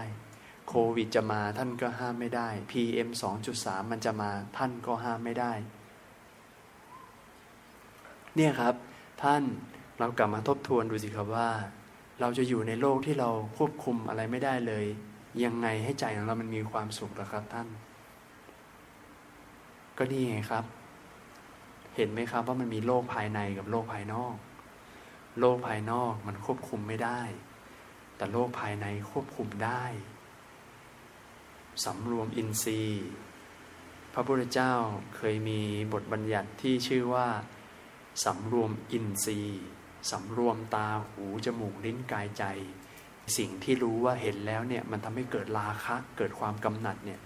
[0.67, 3.10] โควิดจะมาท่านก็ห้ามไม่ได้ PM
[3.49, 5.54] 2.3 มันจะมาท่านก็ห้ามไม่ได้
[8.36, 8.75] เนี่ยครับ
[9.23, 9.43] ท่าน
[9.99, 11.49] เรากลับมาทบทวนดูสิครับว่า
[12.19, 14.86] เราจะอยู่ในโลกที่เราควบคุมอะไรไม่ได้เลย
[15.43, 17.67] ยังไงให้ใจของเรามันมีความสุขล่ะครับท่าน
[19.97, 20.65] ก็นี่ไงครับ
[21.99, 24.35] เห็นไหมครับว่ามันมีโลกภายในกับโลกภายนอก
[25.39, 27.21] โลกภายนอกมันควบคุมไม่ได้
[28.15, 29.83] แต่โลกภายในควบคุมได้
[31.85, 33.07] สำรวมอินทรีย์
[34.13, 34.73] พระพุทธเจ้า
[35.15, 35.62] เคยมี
[35.93, 37.27] บทบัญญัติที่ชื่อว่า
[38.25, 39.63] สำรวมอินทรีย์
[40.12, 42.43] สำรวมตาหูจมูกลิ้นกายใจ
[43.38, 47.19] สิ่งที่รู้ว่าเห็นแล้วเนี่ยมันทำให้เกิดราคะเกิดความกำหนัดเนี่ย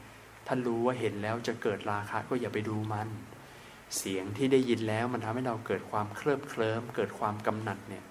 [0.47, 3.09] ถ้ารู้ว่าเห็นแล้วจะเกิดราคะก็อย่าไปดูมัน
[3.97, 8.03] เสียงที่ได้ยินแล้วมันทำให้เราเกิดความเคลิบเคลิ้มเกิดความกำหนัดเนี่ย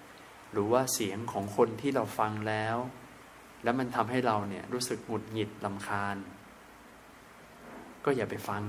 [0.51, 2.77] หรือว่าเสียงของคนที่เราฟังแล้ว
[3.63, 6.17] แล้วมันทำให้เราเนี่ยรู้สึกหงุดหงิดลำคาญ
[8.05, 8.61] ก็อย่าไปฟัง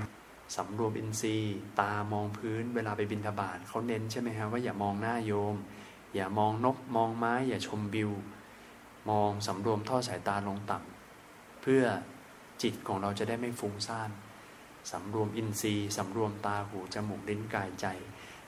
[0.57, 5.57] สำรวมอินทรีย์ ตามองพื้นเวลาไปบินทบาทเขาเน้นใช่ไหมครับว่าอย่ามองหน้าโยม
[6.15, 8.13] อย่ามองนกมองไม้ อย่าชมวิว
[9.11, 11.83] มองสำรวมท่อสายตาลงต่ำเพื่อ
[12.63, 14.11] จิตของเราจะได้ไม่ฟุ้งซ่าน
[14.93, 17.87] สำรวมอินทรีย์สำรวมตาหูจมูกลิ้นกายใจ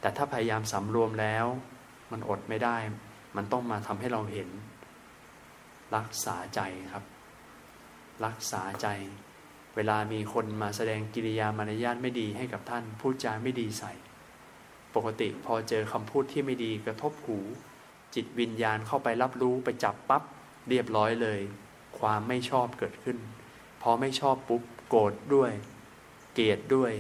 [0.01, 1.47] แต่ถ้าพยายามสำรวมแล้ว
[2.11, 2.77] มันอดไม่ได้
[3.37, 4.49] มันต้องมาทำให้เราเห็น
[5.97, 6.61] รักษาใจ
[6.93, 7.05] ครับ
[8.25, 8.89] รักษาใจ
[9.77, 13.93] เวลามีคนมาแสดงกิริยามารยาทไม่ดีให้กับท่านพูดจาไม่ดีใส่
[14.95, 17.39] ปกติพอเจอคำพูดที่ไม่ดีกระทบหู
[18.15, 20.23] จิตวิญญาณเข้าไปรับรู้ไปจับปับ๊บ
[20.69, 21.41] เรียบร้อยเลย
[21.99, 23.19] ความไม่ชอบเกิดขึ้น
[23.83, 25.53] พอไม่ชอบปุ๊บโกรธด้วย
[26.37, 26.93] เกลียดด้วย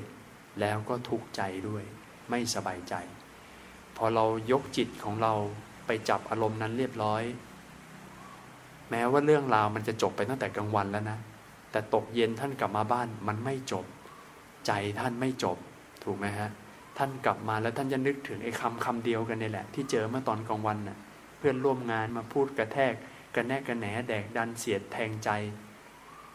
[0.61, 1.85] แล้วก็ทุกข์ใจด้วย
[2.31, 2.95] ไม่สบายใจ
[3.97, 5.33] พอเรายกจิตของเรา
[5.87, 7.23] ไปจับอารมณ์นั้นเรียบร้อย
[8.91, 11.19] แม้ว่าเรื่องราวมันจะจบไปตั้งแต่กลางวันแล้วนะ
[11.71, 13.85] แต่ตกเย็นท่านกลับมาบ้านมันไม่จบ
[14.67, 15.57] ใจท่านไม่จบ
[16.05, 16.51] ถูกไหมฮะ
[16.99, 20.99] ท่านกลับมาแล้วท่านจะนึกถึงไอ้คำคำเดียวกันนี่แหละ ที่เจอเมื่อตอนกลางวันน่ะ
[21.39, 22.93] เพื่อนร่วมงานมาพูดกระแทก
[23.35, 25.31] กระแนกกระแหนแดกดันเสียดแทงใจ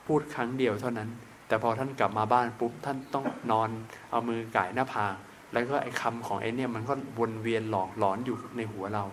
[0.05, 1.09] พูดครั้งเดียวเท่านั้น
[1.51, 3.69] แต่พอท่านกลับมาบ้านปุ๊บท่านต้องนอน
[4.11, 5.15] เอามือก่ายหน้าผาก
[5.51, 9.05] แล้วก็ไอ้คำของไอ้เนี่ยมันก็วนเวียนหลอกหลอนอยู่ในหัวเรา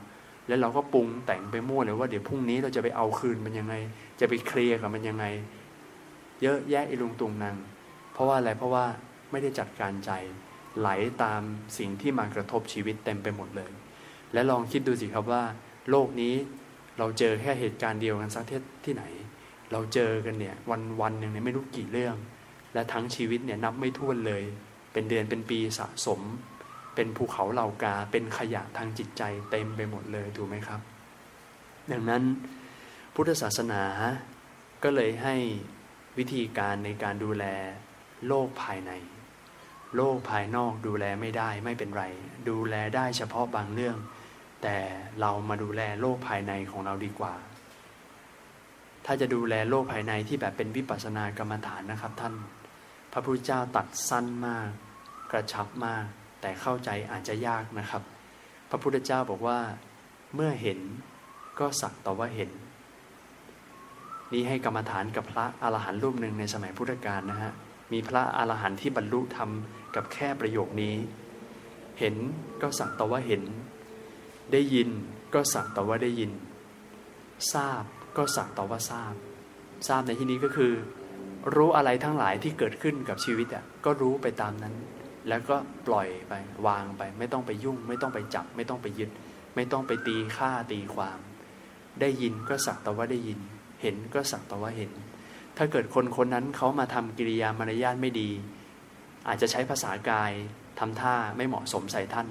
[0.49, 3.75] แล้วเราก็ปรุงแต่งไปมั่วเลยว่าเดี๋ยวพรุ่งนี้เราจะไปเอาคืนมันยังไง
[4.21, 5.25] จะไปเคลียร์กับมันยังไง
[6.43, 7.57] เยอะแยะไอิลุงตุงนาง
[8.13, 8.85] เพราะว่าอะไรเพราะว่า
[9.31, 10.11] ไม่ได้จัดการใจ
[10.79, 11.41] ไหลาตาม
[11.79, 13.71] สิ่งที่มากระทบชีวิตเต็มไปหมดเลย
[14.33, 15.43] และลองคิดดูสิครับว่า
[15.91, 16.35] โลกนี้
[16.99, 19.05] เราเจอแค่เหตุการณ์เดียวกันสักที่ที่ไหน
[19.73, 22.17] เราเจอกันเนี่ยวันวันหนึ่งเนี่ยไม่รู้กี่เรื่อง
[22.75, 24.43] และทั้งชีวิตเนี่ยนับไม่ถ้วนเลย
[24.93, 26.21] เป็นเดือนเป็นปีสะสม
[26.95, 30.81] เป็นภูเขาเหล่ากาเป็นขยะทางจิตใจเต็มไปหมดเลยถูกไหมครับ
[31.91, 32.23] ดังนั้น
[33.15, 33.83] พุทธศาสนา
[34.83, 35.37] ก็เลยให้
[36.19, 37.45] วิธีการในการดูแล
[38.27, 38.93] โลกภายใน
[39.97, 42.05] โลกภายนอกดูแลไม่ได้ไม่เป็นไร
[42.49, 43.97] ดูแลได้เฉพาะบางเรื่อง
[44.63, 44.77] แต่
[45.21, 47.35] เรามาดูแลโลกภายในของเราดีกว่า
[49.11, 52.35] ถ้าจะดูแลโลกภายในที่แบบเป็นวิปัสสนากรรมฐานนะครับท่าน
[53.13, 54.69] พระพุทธเจ้าตัดสั้นมาก
[55.33, 56.05] กระชับมาก
[56.41, 58.03] แต่เข้าใจอาจจะยากนะครับ
[58.71, 59.59] พระพุทธเจ้าบอกว่า
[60.35, 60.79] เมื่อเห็น
[61.59, 62.51] ก็สักแต่ว่าเห็น
[64.33, 67.53] นี้ให้กรรมฐานกับพระอรหันต์รูปหนึ่งในสมัยพุทธกาลนะฮะ
[67.93, 69.51] มีพระอรหันต์ที่บรรลุธรรม
[69.95, 70.95] กับแค่ประโยคนี้
[71.99, 72.15] เห็น
[72.63, 73.43] ก็สักแต่ว่าเห็น
[74.53, 74.89] ได้ยิน
[75.35, 76.31] ก็สักแต่ว่าได้ยิน
[77.55, 77.85] ทราบ
[78.17, 79.15] ก็สักต่ว่าทราบ
[79.89, 80.73] ทราบในที่นี้ก็คือ
[81.55, 84.75] รู้อะไรทั้งหลายที่เกิดขึ้นกับชีวิตอะก็รู้ไปตามนั้น
[85.29, 86.33] แล้วก็ปล่อยไป
[86.67, 89.11] วางไป ไม่ต้องไปยุ่ง ไม่ต้องไปจับ ไม่ต้องไปยึด
[89.55, 91.19] ไม่ต้องไปตีค่าตีความ
[92.01, 93.39] ได้ยินก็สักแต่ว่าได้ยิน
[93.83, 94.91] เห็นก็สักแต่ว่าเห็น
[95.57, 98.31] ถ้าเกิดคนคนนั้นเขามาทำกิริยามารยาทไม่ดี
[99.29, 100.33] อาจจะใช้ภาษากาย
[100.79, 102.29] ทำท่าไม่เหมาะสมใส่ท่าน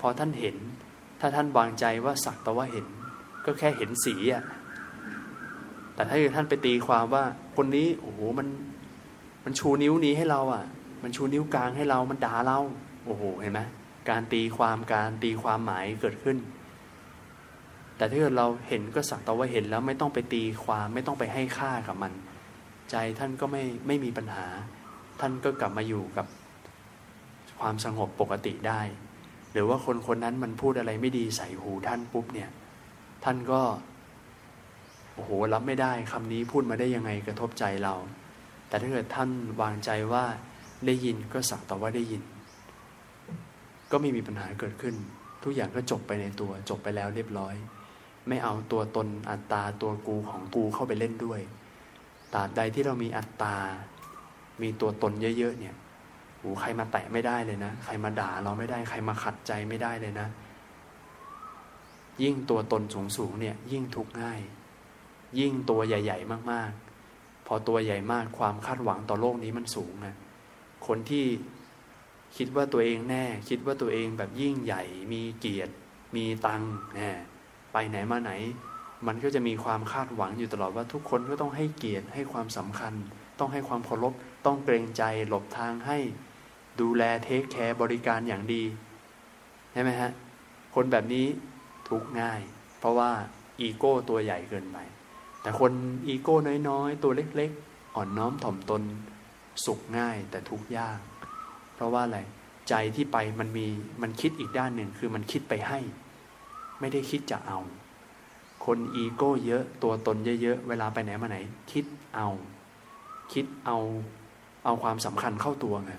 [0.00, 0.56] พอท่านเห็น
[1.20, 2.86] ถ้าท่านวางใจว่าสักแต่ว่าเห็น
[3.44, 4.42] ก็แค่เห็นสีอะ
[5.98, 7.24] แต่ถ้าท่านไปตีความว่า
[7.56, 8.48] คนนี้โอ้โหมัน
[9.44, 10.64] มันชูนิ้วนี้ให้เราอะ
[11.02, 12.58] มันชูนิ้วกลางให้เรามันด่าเรา
[13.04, 13.60] โอ้โหเห็นไหม
[14.10, 16.36] การตีความการตีความหมายเกิดขึ้น
[17.96, 22.12] แต่ถ้าเกิดเราเห็นก็สักแต่ว่าเห็นแล้วไม่ต้องไปตีความไม่ต้องไปให้ค่ากับมัน
[22.90, 24.46] ใจท่านก็ไม่ไม่มีปัญหา
[25.20, 26.26] ท่านก็กลับมาอยู่กับ
[27.60, 28.80] ความสงบปกติได้
[29.52, 32.50] หรือว่าคนคนนั้นมันพูดอะไรไม่ดีใส่หูท่านปุ๊บเนี่ย
[33.24, 33.60] ท่านก็
[35.18, 37.94] โอ้โหรับไม่ได้คำนี้พูดมาได้ยังไงกระทบใจเรา
[38.68, 40.24] แต่ถ้าเกิดท่านวางใจว่า
[40.86, 42.22] ได้ยินก็สักแต่ว่าได้ยิน
[43.90, 44.94] ก็ไม่มีปัญหาเกิดขึ้น
[45.44, 47.54] ทุกอย่างก็จบไปในตัวจบไปแล้วเรียบร้อย
[48.28, 51.40] ไม่เอาตัวตนอัตตาตัวกูของกูเข้าไปเล่นด้วย
[52.34, 53.56] ตราบใดที่เรามีอัตตา
[54.62, 55.74] มีตัวตนเยอะๆเนี่ย
[56.38, 60.28] โอ้ใครมาแตะไม่ได้เลยนะ ใครมาด่าเราไม่ได้ ใครมาขัดใจไม่ได้เลยนะ
[62.22, 62.82] ยิ่งตัวตน
[63.16, 64.40] สูงๆเนี่ย ยิ่งทุกข์ง่าย
[65.38, 70.14] ยิ่งตัวใหญ่ ๆ มากๆ พอตัวใหญ่มากความคาดหวังต่อโลกนี้มันสูงนะ
[70.86, 71.26] คนที่
[72.36, 75.72] คิดว่าตัวเองแน่ คิดว่าตัวเองแบบยิ่งใหญ่ มีเกียรติ
[76.16, 76.72] มีตังค์
[77.72, 78.32] ไปไหนมาไหน
[79.06, 82.94] มันก็จะมีความคาดหวังอยู่ตลอดว่าทุกคนก็ต้องให้เกียรติให้ความสำคัญ
[83.38, 84.14] ต้องให้ความเคารพ
[84.46, 85.98] ต้องเกรงใจหลบทางให้
[86.80, 88.62] ดูแลเทคแคร์บริการอย่างดี
[89.72, 90.10] ใช่ไหมฮะ
[90.74, 91.26] คนแบบนี้
[91.88, 92.40] ทุกง่าย
[92.78, 93.10] เพราะว่า
[93.60, 94.78] อีโก้ตัวใหญ่เกินไป
[95.42, 95.72] แต่คน
[96.06, 96.36] อีโก้
[96.68, 98.82] น้อยๆ ตัวเล็กๆ อ่อนน้อมถ่อมตน
[99.64, 101.00] สุขง่ายแต่ทุกยาก
[101.74, 102.18] เพราะว่าอะไร
[102.68, 103.66] ใจที่ไปมันมี
[104.02, 105.78] มันคิดอีกด้านหนึ่งคือมันคิดไปให้
[106.80, 107.60] ไม่ได้คิดจะเอา
[108.66, 111.38] คนอีโก้เยอะตัวตนเยอะๆ เวลาไปไหนมาไหน
[111.72, 112.28] คิดเอา
[113.32, 113.78] คิดเอา
[114.64, 115.92] เอาความสำคัญเข้าตัวไง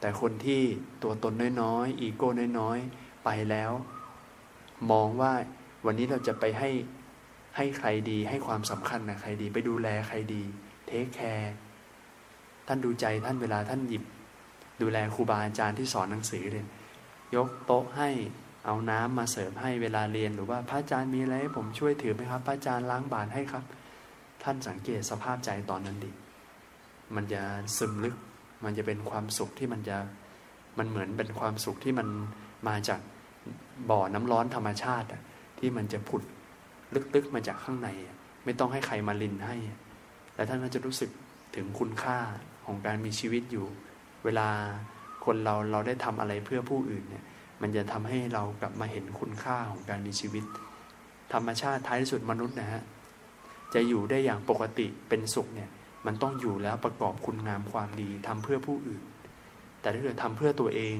[0.00, 0.62] แต่คนที่
[1.02, 2.28] ตัวตนน้อยๆ อีโก้
[2.58, 3.72] น้อยๆ ไปแล้ว
[4.90, 5.32] มองว่า
[5.86, 6.70] วันนี้เราจะไปให้
[7.56, 10.42] ให้ใครดีให้ความสำคัญนะใครดีไปดูแลใครดี
[10.86, 11.52] เทคแคร์
[12.66, 14.04] ท่านดูใจท่านเวลาท่านหยิบ
[14.82, 16.66] ดูแลครูบาอาจารย์ที่สอนหนังสือเลย
[17.34, 18.10] ยกโต๊ะให้
[18.66, 23.64] เอาน้ำมาเสิร์ฟให้เวลาเรียนหรือว่าพระอาจารย์มีอะไรให้ผมช่วยถือไหมครับ พระอาจารย์ล้างบาตรให้ครับ
[24.42, 26.10] ท่านสังเกตสภาพใจตอนนั้นดิ
[27.14, 27.42] มันจะ
[27.78, 28.16] ซึมลึก
[28.64, 29.96] มันจะเป็นความสุขที่มันจะ
[30.78, 32.08] มันเหมือนเป็นความสุขที่มัน
[32.68, 33.00] มาจาก
[33.90, 35.06] บ่อน้ำร้อนธรรมชาติ
[35.58, 36.22] ที่มันจะผุด
[37.14, 37.88] ลึกๆมาจากข้างใน
[38.44, 39.56] ไม่ต้องให้ใครมาลินให้
[40.34, 41.10] และท่านก็จะรู้สึก
[41.56, 42.18] ถึงคุณค่า
[42.64, 43.66] ของการมีชีวิตอยู่
[44.24, 44.48] เวลา
[45.24, 47.24] คนเราเราได้ทำอะไรเพื่อผู้อื่นเนี่ย
[47.62, 50.44] มันจะทำให้เรากลับมาเห็นคุณค่าของการมีชีวิต
[51.32, 52.82] ธรรมชาติท้ายที่สุดมนุษย์นะฮะ
[53.74, 55.70] จะอยู่ได้อย่างปกติเป็นสุขเนี่ย
[56.06, 59.02] มันต้องอยู่แล้วประกอบคุณงามความดีทำเพื่อผู้อื่น
[59.80, 60.96] แต่ถ้าเกิดทำเพื่อตัวเอง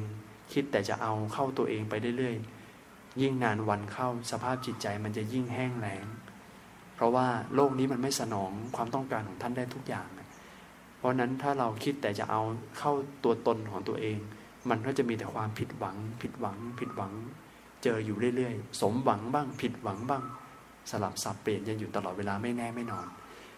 [0.53, 2.56] คิดแต่จะเอาเข้าตัวเองไปเรื่อยๆ
[3.21, 6.07] ยิ่งนานวันเข้าสภาพจิตใจมันจะยิ่งแห้งแล้ง
[6.95, 10.09] เพราะว่าโลกนี้มันไม่สนองความต้องการของท่านได้ทุกอย่าง
[10.99, 12.43] เพราะนั้นถ้าเราคิดแต่จะเอา
[12.79, 12.93] เข้า
[13.25, 14.19] ตัวตนของตัวเอง
[14.71, 17.13] มันก็จะมีแต่ความผิดหวัง ผิดหวัง ผิดหวัง
[17.83, 20.23] เจออยู่เรื่อยๆ สมหวังบ้าง ผิดหวังบ้าง
[20.91, 23.07] สลับสับเปลี่ยนยังอยู่ตลอดเวลาไม่แน่ไม่นอน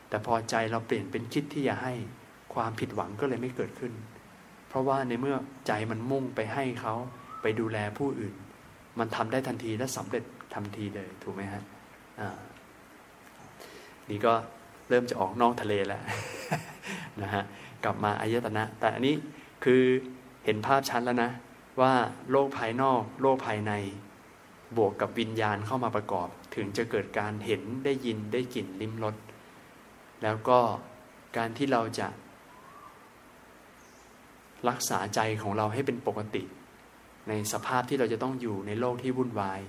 [0.09, 1.93] แต่พอใจเราเปลี่ยนเป็นคิดที่จะให้
[2.55, 3.93] ความผิดหวังก็เลยไม่เกิดขึ้น
[4.69, 6.95] เพราะว่าในเมื่อใจมันมุ่งไปให้เขา
[7.43, 8.35] ไปดูแลผู้อื่น
[8.99, 11.63] มันทำได้ทันทีและสำเร็จทันทีเลยถูกไหมฮะ
[14.11, 14.33] นี่ก็
[14.89, 16.03] เริ่มจะออกนอกทะเลแล้ว
[17.23, 17.43] นะฮะ
[17.85, 19.15] กลับมาอายตนะ แต่อันนี้
[19.65, 19.83] คือ
[20.45, 21.31] เห็นภาพชัดแล้วนะ
[21.81, 21.93] ว่า
[22.31, 23.73] โลกภายนอกโลกภายใน
[24.77, 29.15] บวกกับวิญญาณเข้ามาประกอบ ถึงจะเกิดการเห็นได้ยินได้กลิ่นลิ้มรส
[30.23, 30.59] แล้วก็
[31.37, 32.09] การที่เราจะ
[34.69, 36.43] รักษาใจของเราให้เป็นปกติ
[37.29, 39.61] ในสภาพที่เราจะต้องอยู่ในโลกที่วุ่นวาย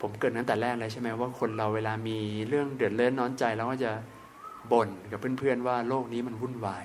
[0.00, 3.92] ผมเกิดตั้งแต่แรกเลยใช่ไหมว่าคนเราเวลามีเรื่องเดือดเร้อนน้อนใจเราก็จะ
[4.72, 6.84] บ่นกับเพื่อนๆว่าโลกนี้มันวุ่นวาย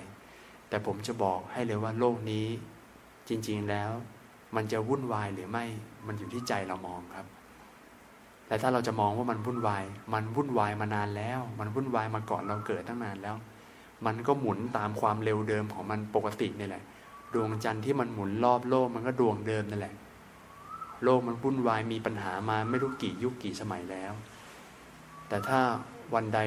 [0.68, 2.46] แต่ผมจะบอกให้เลยว่าโลกนี้
[3.28, 3.90] จริงๆแล้ว
[4.56, 5.64] มันจะวุ่นวายหรือไม่
[6.06, 7.26] มันอยู่ที่ใจเรามองครับ
[8.46, 13.36] แต่ถ้าเราจะมองว่ามันวุ่นวาย มันวุ่นวายมานานแล้ว มันวุ่นวายมาก่อนเราเกิดตั้งนานแล้ว
[14.06, 16.82] มันก็หมุนตามความเร็วเดิมของมันปกตินี่แหละ
[17.34, 19.94] ดวงจันทร์ที่มันหมุนรอบโลกมันก็ดวงเดิมนั่นแหละ
[21.04, 24.12] โลกมันวุ่นวายมีปัญหามาไม่รู้กี่ยุคกี่สมัยแล้ว
[25.28, 25.60] แต่ถ้า
[26.14, 26.40] วันใด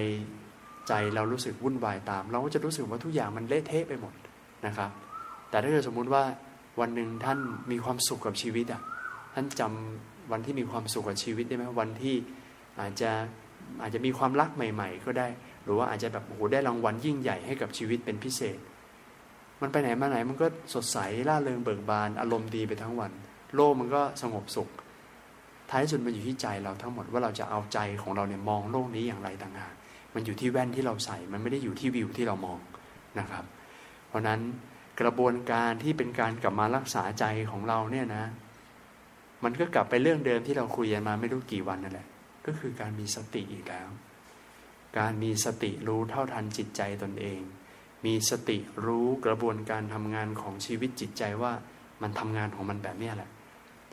[0.87, 4.13] ใจเรารู้สึกวุ่นวายตาม เราก็จะรู้สึกว่าทุกอย่างมันเละเทะไปหมด
[4.65, 4.91] นะครับ
[5.49, 6.23] แต่ถ้าเกิดสมมุติว่า
[6.79, 7.39] วันหนึ่งท่าน
[7.71, 8.81] มีความสุขกับชีวิตอะ
[9.33, 12.15] ท่านจำวันที่มีความสุขกับชีวิตได้ไหมวันที่
[12.79, 13.11] อาจจะ
[13.81, 15.27] อาจจะมีความรักใหม่ ๆ ก็ได้
[15.63, 18.57] หรือว่าอาจจะแบบโอ้โหได้รางวัลยิ่งใหญ่ให้กับชีวิตเป็นพิเศษ
[19.61, 23.11] มันไปไหนมาไหนมันก็สดใสร่าเริงเบิกบาน อารมณ์ดีไปทั้งวัน
[23.55, 24.69] โลกมันก็สงบสุข
[25.69, 29.73] ท้ายสุดมันอยู่ที่ใจเราทั้งหมดว่าเราจะเอาใจของเราเนี่ยมองโลกนี้อย่างไรต่างหาก
[30.13, 32.59] มันอยู่ที่แว่นที่เราใส่ มันไม่ได้อยู่ที่วิวที่เรามอง
[33.19, 33.45] นะครับ
[34.07, 34.39] เพราะนั้น
[35.01, 38.25] กระบวนการที่เป็นการกลับมารักษาใจของเราเนี่ยนะ
[39.43, 42.07] มันก็กลับไปเรื่องเดิมที่เราคุยกันมาไม่รู้กี่วันนั่นแหละ
[42.45, 43.89] ก็คือการมีสติอีกแล้ว
[44.97, 47.39] การมีสติรู้เท่าทันจิตใจตนเอง
[48.05, 51.53] มีสติรู้กระบวนการทำงานของชีวิตจิตใจว่า
[52.01, 53.29] มันทำงานของมันแบบนี้แหละ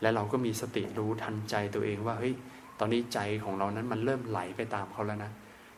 [0.00, 2.34] และเราก็มีสติรู้ทันใจตัวเองว่าเฮ้ย
[2.78, 5.32] ตอนนี้ใจของเรานั้นมันเริ่มไหลไปตามเขาแล้วนะ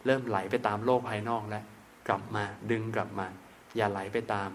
[0.06, 1.64] เริ่มไหลไปตามโลกภายนอกแล้ว
[2.08, 3.26] กลับมาดึงกลับมา
[3.76, 4.50] อย่าไหลไปตาม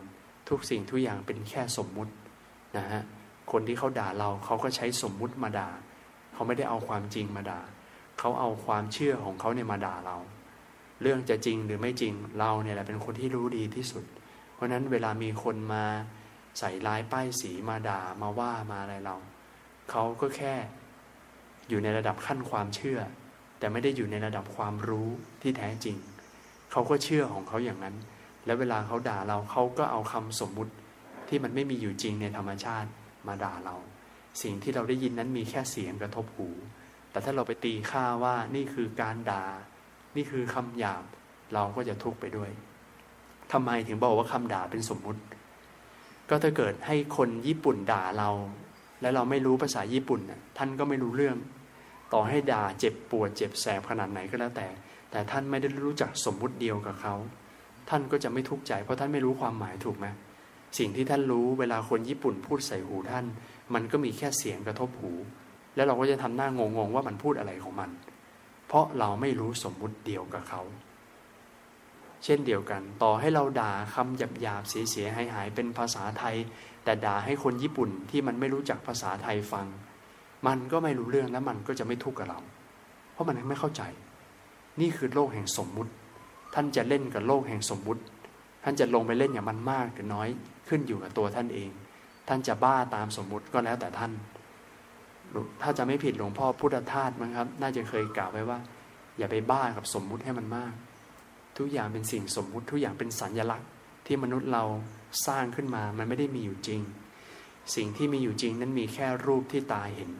[0.49, 2.13] ทุกสิ่งทุกอย่างเป็นแค่สมมุติ
[2.77, 3.01] นะฮะ
[3.51, 5.69] คนที่เขาด่าเราเขาก็ใช้สมมุติมาด่า
[6.33, 7.59] เขาไม่ได้เอาความจริงมาด่า
[8.19, 10.17] เขาเอาความเชื่อของเขาเนี่ยมาด่าเรา
[11.03, 14.03] เรื่องจะจริงหรือไม่จริงเราเนี่ยแหละเป็นคนที่รู้ดีที่สุด
[14.53, 15.85] เพราะนั้นเวลามีคนมา
[16.59, 19.15] ใส่ร้ายป้ายสีมาด่ามาว่ามาอะไรเรา
[19.91, 20.53] เขาก็แค่
[21.69, 22.99] อยู่ในระดับขั้นความเชื่อ
[23.59, 25.09] แต่ไม่ได้อยู่ในระดับความรู้
[25.41, 25.97] ที่แท้จริง
[26.71, 27.95] เขาก็เชื่อของเขาอย่างนั้น
[28.45, 30.73] แล้วเวลาเขาด่าเราเขาก็เอาคำสมมุติ
[31.27, 32.89] ที่มันไม่มีอยู่จริงในธรรมชาติ
[33.27, 33.75] มาด่าเรา
[34.41, 36.49] สิ่งที่เราได้ยินนั้นมีแค่เสียงกระทบหู
[37.11, 39.45] แต่ถ้าเราไปตีค่าว่านี่คือการด่า
[40.15, 41.03] นี่คือคำหยาบ
[41.53, 42.51] เราก็จะทุกข์ไปด้วย
[43.51, 45.21] ทำไมถึงบอกว่าคำด่าเป็นสมมุติ
[46.29, 48.29] ก็ถ้าเกิดให้คนญี่ปุ่นด่าเรา
[49.01, 50.21] และเราไม่รู้ภาษาญี่ปุ่น
[50.57, 51.37] ท่านก็ไม่รู้เรื่อง
[52.13, 54.67] ต่อให้ด่าเจ็บปวดเจ็บแสบขนาดไหนก็แล้วแต่
[55.11, 57.15] แต่ท่านไม่ได้รู้จักสมมุติเดียวกับเขา
[57.89, 60.07] ท่านก็จะไม่ทุกข์ใจ เพราะท่านไม่รู้ความหมายถูกไหม
[60.79, 63.25] สิ่งที่ท่านรู้เวลาคนญี่ปุ่นพูดใส่หูท่าน
[63.73, 65.11] มันก็มีแค่เสียงกระทบหู
[65.75, 67.89] แล้วเราก็จะทำหน้างงๆว่ามันพูดอะไรของมัน
[68.73, 70.61] เพราะเราไม่รู้สมมุติเดียวกับเขา
[72.23, 76.35] เช่นเดียวกัน ต่อให้เราด่าคำหยาบๆเสียๆหายๆเป็นภาษาไทย
[76.83, 79.67] แต่ด่าให้คนญี่ปุ่นที่มันไม่รู้จักภาษาไทยฟัง
[80.47, 82.39] มันก็ไม่รู้เรื่องแล้วมันก็จะไม่ทุกข์กับเรา
[83.13, 83.81] เพราะมันไม่เข้าใจ
[84.81, 85.91] นี่คือโลกแห่งสมมุติ
[86.53, 88.01] ท่านจะเล่นกับโลกแห่งสมมุติ
[88.63, 90.29] ท่านจะลงไปเล่นอย่างมันมากหรือน้อย
[90.67, 91.69] ขึ้นอยู่กับตัวท่านเอง
[92.27, 94.11] ท่านจะบ้าตามสมมุติก็แล้วแต่ท่าน
[95.61, 98.59] ถ้าจะไม่ผิดหลวงพ่อพุทธทาสมั้งครับ น่าจะเคยกล่าวไว้ว่า
[99.17, 100.73] อย่าไปบ้ากับสมมุติให้มันมาก
[101.57, 103.67] ทุกอย่างเป็นสิ่งสมมุติ ทุกอย่างเป็นสัญญลักษณ์
[104.05, 104.63] ที่มนุษย์เรา
[105.27, 106.81] สร้างขึ้นมา มันไม่ได้มีอยู่จริง
[107.75, 110.11] สิ่งที่มีอยู่จริงนั้นมีแค่รูปที่ตาเห็น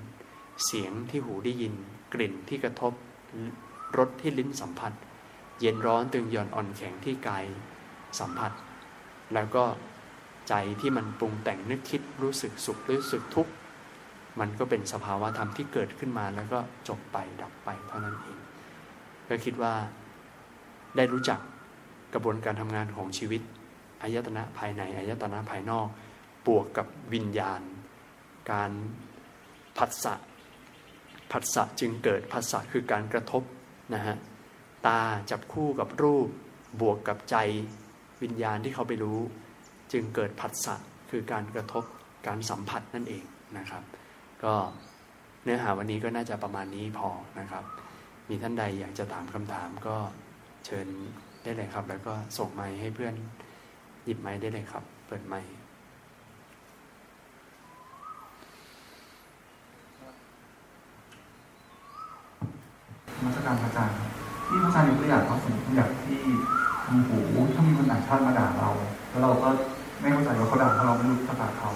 [0.65, 1.73] เสียงที่หูได้ยิน
[2.13, 2.93] กลิ่นที่กระทบ
[3.97, 4.93] รสที่ลิ้นสัมผัส
[5.59, 7.45] เย็นร้อนตึงหย่อนอ่อนแข็งที่กาย
[8.19, 8.51] สัมผัส
[9.33, 9.63] แล้วก็
[10.49, 13.51] ใจที่มันปรุงแต่งนึกคิดรู้สึกสุขรู้สึกทุกข์
[14.39, 18.37] มันก็เป็นสภาวะธรรมที่เกิดขึ้นมาแล้วก็จบไปดับไปเท่านั้นเอง
[19.29, 19.73] ก็คิดว่า
[20.95, 21.39] ได้รู้จัก
[22.13, 23.41] กระบวนการทำงานของชีวิต
[24.01, 25.87] อายตนะภายในอายตนะภายนอก
[26.47, 27.61] บวกกับวิญญาณ
[28.51, 28.71] การ
[29.77, 30.13] ผัสสะ
[31.31, 33.43] ผัสสะจึงเกิดผัสสะคือการกระทบ
[33.93, 34.15] นะฮะ
[34.87, 36.27] ตาจับคู่กับรูป
[36.81, 37.35] บวกกับใจ
[38.23, 39.19] วิญญาณที่เขาไปรู้
[39.93, 40.75] จึงเกิดผัสสะ
[41.09, 41.83] คือการกระทบ
[42.27, 43.23] การสัมผัสนั่นเอง
[43.57, 43.83] นะครับ
[44.45, 44.55] ก็
[45.43, 47.63] เนื้อหาวันนี้ก็น่าจะประมาณนี้พอนะครับ
[48.29, 49.95] มีท่านใดอยากจะถามคำถามก็
[50.65, 50.87] เชิญ
[51.43, 53.13] ได้เลยครับ แล้วก็ส่งไม้ให้เพื่อน
[54.05, 55.39] หยิบไม้ได้เลยครับ เปิดไม้
[63.23, 63.95] มาตรการพระอาจารย์
[64.47, 66.21] ที่พระอาจารย์ยกตัวอย่างว่าสมมติอย่างที่
[66.85, 67.19] ทางหู
[67.53, 68.69] ถ้ามีคนต่างชาติมาด่าเรา
[69.09, 69.47] แล้วเราก็
[69.99, 71.71] ไม่เข้าใจว่าเขาด่าเพราะเราไม่รู้ภาษาเขา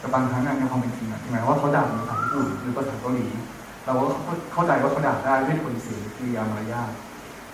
[0.00, 3.26] แต่บางครั้งในความเป็นจริงอะถึงแม้ว่าเขาด่าภาษาญี่ปุ่นหรือภาษาเกาหลี
[3.84, 4.06] เราก็
[4.52, 6.90] เข้าใจว่าเขาด่าได้ด้วยคนเสียงกิริยามารยาท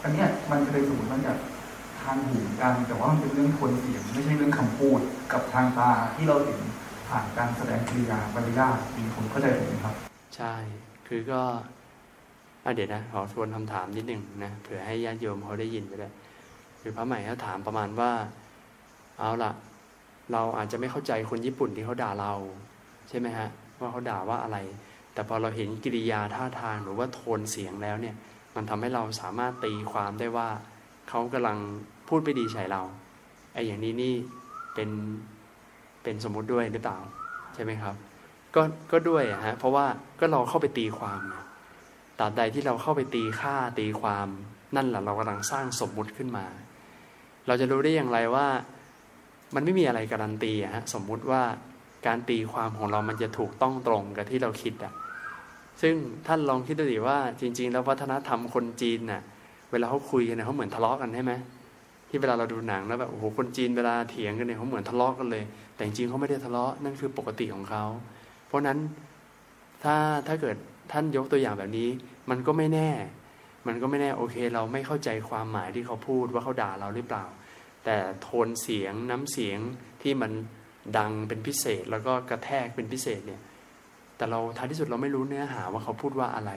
[0.02, 1.32] อันนี้มันจะเป็นสมมติมันจะ
[2.02, 5.00] ทางหูกันแต่ว่ามันเป็นเรื่องคนเสียง ไม่ใช่เรื่องคำพูด
[5.32, 6.60] กับทางตาที่เราเห็น
[7.08, 9.94] ผ่านการแสดงกิริยามารยาทมีคนเข้าใจไหมครับ
[10.36, 10.54] ใช่
[11.08, 11.40] คือก็
[12.74, 16.12] เดี๋ยวนะขอทวนคำถามนิดหนึ่งนะเผื่อให้ญาติโยมเขาได้ยินไปด้วย
[16.80, 18.10] คือพระใหม่เขาถามประมาณว่า
[19.18, 19.50] เอาล่ะ
[20.32, 22.34] เราอาจจะไม่เข้าใจคนญี่ปุ่นที่เขาด่าเรา
[23.08, 23.48] ใช่ไหมฮะ
[23.80, 24.58] ว่าเขาด่าว่าอะไร
[25.14, 28.14] แต่พอเราเห็นกิริยาท่าทางหรือว่าโทนเสียงแล้วเนี่ย
[28.56, 30.48] มันทำให้เราสามารถตีความได้ว่า
[31.08, 31.58] เขากำลัง
[32.08, 32.82] พูดไม่ดีใส่เรา
[33.52, 34.14] ไอ้อย่างนี้นี่
[34.74, 34.90] เป็น
[36.02, 36.98] เป็นสมมุติด้วยหรือเปล่า
[37.54, 37.94] ใช่ไหมครับ
[38.54, 38.62] ก็
[38.92, 39.86] ก็ด้วยอะฮะเพราะว่า
[40.20, 41.20] ก็เราเข้าไปตีความ
[42.18, 44.28] ตราบใดที่เราเข้าไปตีค่าตีความ
[44.76, 46.46] นั่นแหละเรากำลังสร้างสมมุติขึ้นมา
[47.46, 48.46] เราจะรู้ได้อย่างไรว่า
[49.54, 51.42] มันไม่มีอะไรการันตีอะฮะสมมุติว่า
[52.06, 54.92] การตีความของเรามันจะถูกต้องตรงกับที่เราคิดอะ
[55.82, 55.94] ซึ่ง
[56.26, 59.22] ท่านลองคิดดูดิว่าจริง ๆ แล้ววัฒนธรรมคนจีนน่ะ
[59.72, 61.34] เวลาเขาคุยกันเนี่ยเขาเหมือนทะเลาะกันใช่ไหม
[62.08, 65.44] ที่เวลาเราดูหนังแล้วแบบโอ้โหคนจีนเวลาเถียงกันเนี่ยเขาเหมือนทะเลาะกันเลย
[65.74, 67.84] แต่จริงเขาไม่ได้ทะเลาะนั่นคือปกติของเขา
[68.46, 68.78] เพราะนั้น
[69.82, 70.56] ถ้าถ้าเกิด
[70.92, 71.88] ท่านยกตัวอย่างแบบนี้
[72.30, 72.90] มันก็ไม่แน่
[73.66, 77.24] มันก็ไม่แน่โอเค เราไม่เข้าใจความหมายที่เขาพูดว่าเขาด่าเราหรือเปล่า
[77.86, 79.58] แต่โทนเสียงน้ำเสียง
[80.02, 80.32] ที่มัน
[80.98, 83.42] ดังเป็นพิเศษ แล้วก็กระแทกเป็นพิเศษเนี่ย
[84.16, 86.52] แต่เราท้ายที่สุดเราไม่รู้เนื้อหาว่าเขาพูดว่าอะไร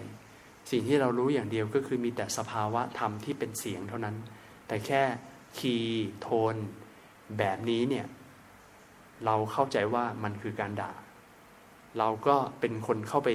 [0.72, 4.16] สิ่งที่เรารู้อย่างเดียวก็คือมีแต่สภาวะธรรมที่เป็นเสียงเท่านั้น
[4.68, 5.02] แต่แค่
[5.58, 6.56] คีย์โทน
[7.38, 8.06] แบบนี้เนี่ย
[9.26, 10.94] เราเข้าใจว่ามันคือการด่า
[11.98, 13.30] เราก็เป็นคนเข้าไป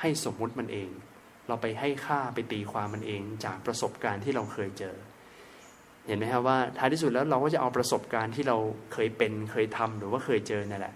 [0.00, 0.88] ให้สมมุติมันเอง
[1.48, 4.96] เราไปให้ค่าไปตีความมันเองจากประสบการณ์ที่เราเคยเจอ
[6.06, 8.56] เห็นไหมครับว่าท้ายที่สุดแล้วเราก็จะเอาประสบการณ์ที่เรา
[8.92, 10.94] เคยเป็นเคยทำหรือว่าเคยเจอนั่นแหละ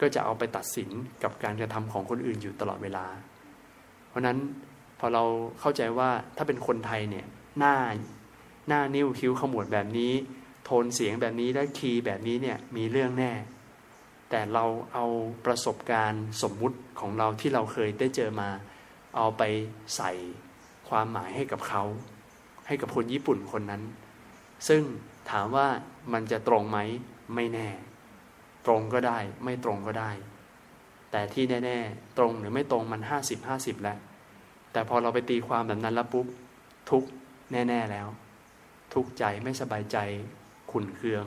[0.00, 0.90] ก็จะเอาไปตัดสิน
[1.22, 3.06] กับการกระทำของคนอื่นอยู่ตลอดเวลา
[4.08, 4.38] เพราะนั้น
[4.98, 5.24] พอเรา
[5.60, 7.26] เข้าใจว่าถ้าเป็นคนไทยเนี่ย
[7.58, 7.76] หน้า
[8.68, 10.12] หน้านิ้วคิ้วขมวดแบบนี้
[10.64, 13.32] โทนเสียงแบบนี้และคีย์แบบนี้เนี่ยมีเรื่องแน่
[14.30, 14.64] แต่เรา
[14.94, 15.06] เอา
[15.46, 18.48] ประสบการณ์สมมุติของเราที่เราเคยได้เจอมา
[19.16, 19.42] เอาไป
[19.96, 20.12] ใส่
[20.88, 21.82] ความหมายให้กับเขา
[22.66, 23.82] ให้กับคนญี่ปุ่นคนนั้น
[24.68, 24.82] ซึ่ง
[25.30, 25.68] ถามว่า
[26.12, 26.78] มันจะตรงไหม
[27.34, 27.68] ไม่แน่
[28.66, 30.10] ตรงก็ได้ ไม่ตรงก็ได้
[31.10, 33.98] แต่ที่แน่ ๆ ตรงหรือไม่ตรงมันห้าสิบห้าสิบแล้ว
[34.72, 36.26] แต่พอเราไปตีความแบบนั้นแล้วปุ๊บ
[36.90, 37.04] ทุก
[37.52, 38.08] แน่ ๆแล้ว
[38.94, 39.98] ทุกใจไม่สบายใจ
[40.72, 41.24] ขุนเคือง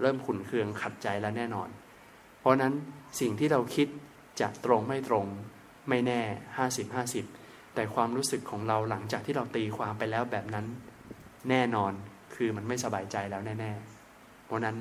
[0.00, 1.68] เริ่มขุนเคืองขัดใจแล้วแน่นอน
[2.40, 2.72] เพราะนั้น
[3.20, 3.88] สิ่งที่เราคิด
[4.40, 5.26] จะตรงไม่ตรง
[5.88, 6.20] ไม่แน่
[6.56, 7.24] ห้าสิบห้าสิบ
[7.74, 10.66] แต่ความรู้สึกของเราหลังจากที่เราตีความไปแล้วแบบนั้น
[11.50, 11.92] แน่นอน
[12.36, 14.76] คือมันไม่สบายใจแล้วแน่ๆ เพราะนั้น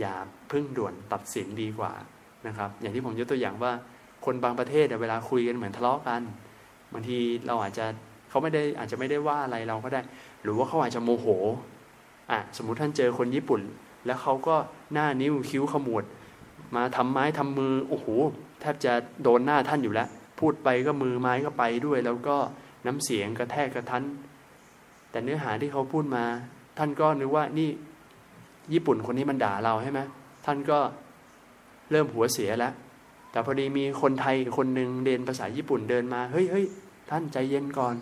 [0.00, 0.14] อย่า
[0.50, 1.92] พึ่งด่วนตัดสินดีกว่า
[2.46, 3.72] นะครับ อย่างที่ผมยกตัวอย่างว่า
[4.24, 6.22] คนบางประเทศเวลาคุยกันเหมือนทะเลาะกัน
[6.92, 7.86] บางทีเราอาจจะ
[8.28, 10.00] เขาไม่ได้อาจจะไม่ได้ว่าอะไรเราก็ได้
[10.42, 11.26] หรือว่าเขาอาจจะโมโห
[12.30, 13.60] อะสมมุติท่านเจอคนญี่ปุ่น
[14.06, 14.56] แล้วเขาก็
[14.92, 16.04] หน้านิ้วคิ้วขมวด
[16.76, 18.06] มาทำไม้ทำมือโอ้โห
[18.60, 18.92] แทบจะ
[19.22, 20.08] โดนหน้าท่านอยู่แล้ว
[20.40, 22.36] พูดไปก็มือไม้ก็ไปด้วย แล้วก็
[22.86, 24.02] น้ำเสียงกระแทกกระทัน
[25.10, 26.24] แต่เนื้อหาที่เขาพูดมา
[26.78, 27.68] ท่านก็นึกว่านี่
[28.72, 30.00] ญี่ปุ่นคนนี้มันด่าเราใช่ไหม
[30.46, 30.78] ท่านก็
[31.90, 32.72] เริ่มหัวเสียแล้ว
[33.30, 36.66] แต่พอดีมีคนไทยคนหนึ่งเรียนภาษาญี่ปุ่นเดินมา เฮ้ยเฮ้ย
[37.10, 37.94] ท่านใจเย็นก่อน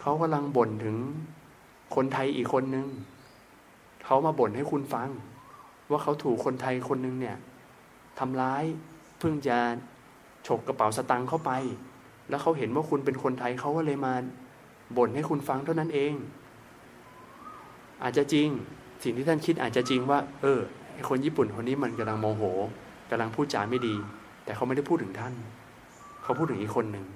[0.00, 0.96] เขากำลังบ่นถึง
[1.94, 2.86] คนไทยอีกคนนึง
[4.04, 5.08] เขามาบ่นให้คุณฟัง
[5.90, 7.36] ว่าเขาถูกคนไทยคนนึงเนี่ย
[8.18, 8.64] ทำร้าย
[9.18, 9.56] เพิ่งจะ
[10.46, 11.50] ฉกกระเป๋าสตังค์เข้าไป
[12.28, 14.14] แล้วเขาเห็นว่าคุณเป็นคนไทยเขาก็เลยมา
[14.96, 16.12] บ่นให้คุณฟังเท่านั้นเอง
[18.02, 18.48] อาจจะจริง
[19.04, 20.60] สิ่งที่ท่านคิดอาจจะจริงว่า เออ
[21.08, 22.42] คนญี่ปุ่นคนนี้มันกำลังโมโห
[23.10, 23.94] กำลังพูดจาไม่ดี
[24.44, 25.34] แต่เขาไม่ได้พูดถึงท่าน
[26.22, 27.06] เขาพูดถึงอีกคนหนึ่ง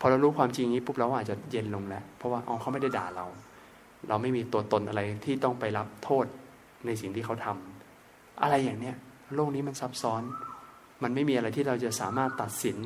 [0.00, 3.26] พอเรารู้ความจริงนี้ปุ๊บเราอาจจะเย็นลงแล้ว เพราะว่าอ๋อเขาไม่ได้ด่าเรา
[4.08, 6.26] เราไม่มีตัวตนอะไรที่ต้องไปรับโทษ
[6.86, 8.96] ในสิ่งที่เขาทำอะไรอย่างเนี้ย
[9.34, 10.22] โลกนี้มันซับซ้อน
[11.02, 12.78] มันไม่มีอะไรที่เราจะสามารถตัดสิน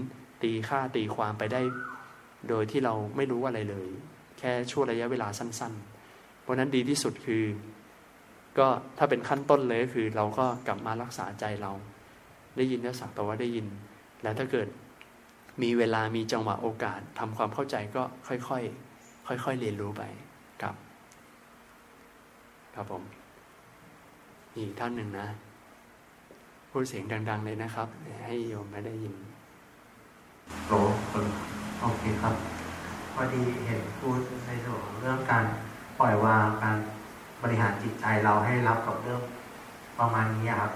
[0.42, 1.60] ตีค่าตีความไปได้
[2.48, 3.88] โดยที่เราไม่รู้อะไรเลย
[4.38, 5.99] แค่ช่วงระยะเวลาสั้น ๆ
[6.40, 7.44] เพราะนั้นดีที่สุดคือ
[8.58, 8.66] ก็
[8.98, 11.72] ถ้าเป็นขั้นต้นเลยก็คือ เราก็กลับมารักษาใจเรา
[12.56, 13.66] ได้ยินก็สักแต่ว่าได้ยิน
[14.22, 14.68] แล้วถ้าเกิด
[15.62, 20.02] มีเวลามีจังหวะโอกาสทำความเข้าใจก็ค่อยๆค่อยๆเรียนรู้ไป
[20.62, 20.74] ครับ
[22.74, 23.02] ครับผม
[24.56, 25.26] อีกท่านหนึ่งนะ
[26.70, 27.88] พูดเสียงดัง ๆ เลยนะครับ
[28.26, 29.14] ให้โยมไม่ได้ยิน
[30.66, 30.72] โต
[31.80, 32.34] โอเคครับ
[33.14, 35.44] พอดีเห็นพูดในส่วนเรื่องการ
[36.00, 36.78] ปล่อยวางการ
[37.42, 39.22] บริหารจิตใจเราให้รับกับเรื่อง
[39.98, 40.72] ประมาณนี้ครับ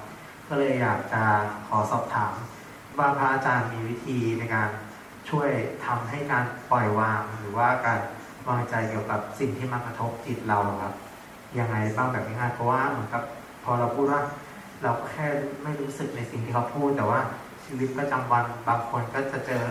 [0.48, 1.22] ก็เลยอยากจะ
[1.68, 2.34] ขอสอบถาม
[2.98, 4.70] ว่าพระอาจารย์มีวิธีในการ
[5.30, 5.50] ช่วย
[5.86, 8.00] ทำให้การปล่อยวางหรือว่าการ
[8.48, 10.94] วางใจเกี่ยวกับสิ่งที่มากระทบจิตเราครับ
[11.58, 13.22] ยังไงบ้างแบบง่ายๆเพราะว่าเหมือนกับ
[13.64, 14.22] พอเราพูดว่า
[14.82, 15.26] เราแค่
[15.62, 17.20] ไม่รู้สึกในสิ่งที่เขาพูด แต่ว่า
[17.64, 19.62] ชีวิตประจำวันบางคนก็จะเจอ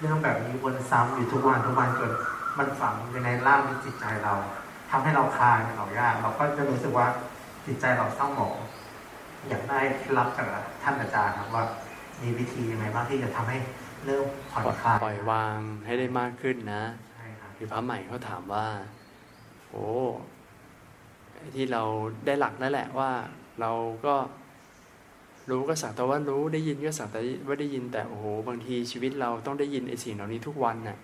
[0.00, 2.12] เรื่องแบบนี้วนซ้ำอยู่ทุกวันทุกวันจน
[2.58, 4.34] มันฝังอยู่ในร่างในจิตใจเรา
[4.90, 7.06] ทำให้เราคลายเรายาก เราก็จะรู้สึกว่า
[7.66, 8.56] จิตใจเราเศร้าหมอง
[9.48, 10.46] อยากได้เคล็ดลับจาก
[10.82, 11.64] ท่านอาจารย์ครับว่า
[12.22, 13.58] มีวิธียังไงบ้างที่จะทำให้
[14.04, 16.82] เริ่มผ่อนคลายปล่อยวางให้ได้มากขึ้นนะ
[17.14, 18.66] ใช่ครับคือพระใหม่เขาถามว่า
[19.70, 19.86] โอ้
[21.34, 21.82] ไอ้ที่เรา
[22.26, 23.10] ได้หลักนั่นแหละว่า
[23.60, 23.72] เรา
[24.06, 24.14] ก็
[25.50, 30.96] รู้ก็สักแต่ว่ารู้ได้ยินก็สักแต่ว่าได้ยินแต่โอ้โหบางทีชีวิตเราต้องได้ยินไอ้สิ่งเหล่านี้ทุกวันน่ะ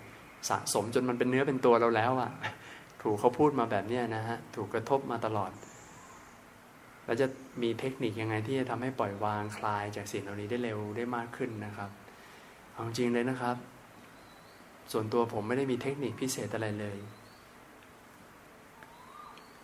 [0.49, 2.31] สะสมจนมันเป็นเนื้อเป็นตัวเราแล้วอะ่ะ
[3.03, 5.51] ถูกเขาพูดมาแบบนี้นะฮะ ถูกกระทบมาตลอด
[7.05, 7.27] แล้วจะ
[7.61, 11.89] มีเทคนิคยังไงที่จะทำให้ปล่อยวางคลายจากสิ่งเหล่านี้ได้เร็วได้มากขึ้นนะครับ
[12.71, 13.55] เอาจริงเลยนะครับ
[14.91, 16.97] ส่วนตัวผมไม่ได้มีเทคนิคพิเศษอะไรเลย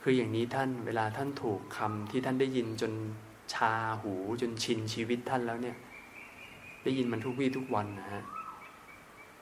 [0.01, 2.93] คืออย่างนี้ท่านเวลาท่านถูกคำที่ท่านได้ยินจน
[3.53, 5.77] ชาหูจนชินชีวิตท่านแล้วเนี่ย
[6.83, 8.23] ได้ยินมันทุกวี่ทุกวันนะฮะ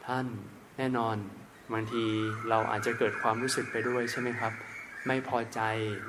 [0.05, 0.25] ท่าน
[0.77, 1.17] แน่นอน
[1.73, 2.03] บางที
[2.49, 4.53] เราอาจจะเกิดความรู้สึกไปด้วยใช่ไหมครับ
[5.07, 5.59] ไม่พอใจ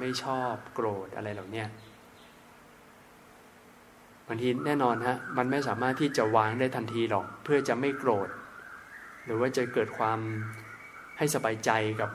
[0.01, 1.65] ไม่ชอบโกรธอะไรเหล่านี้
[4.29, 8.29] บางทีแน่นอนฮะมันไม่สามารถที่จะวางได้ทันทีหรอก เพื่อจะไม่โกรธ
[9.25, 10.19] หรือว่าจะเกิดความ
[11.19, 12.11] ให้สบายใจกับ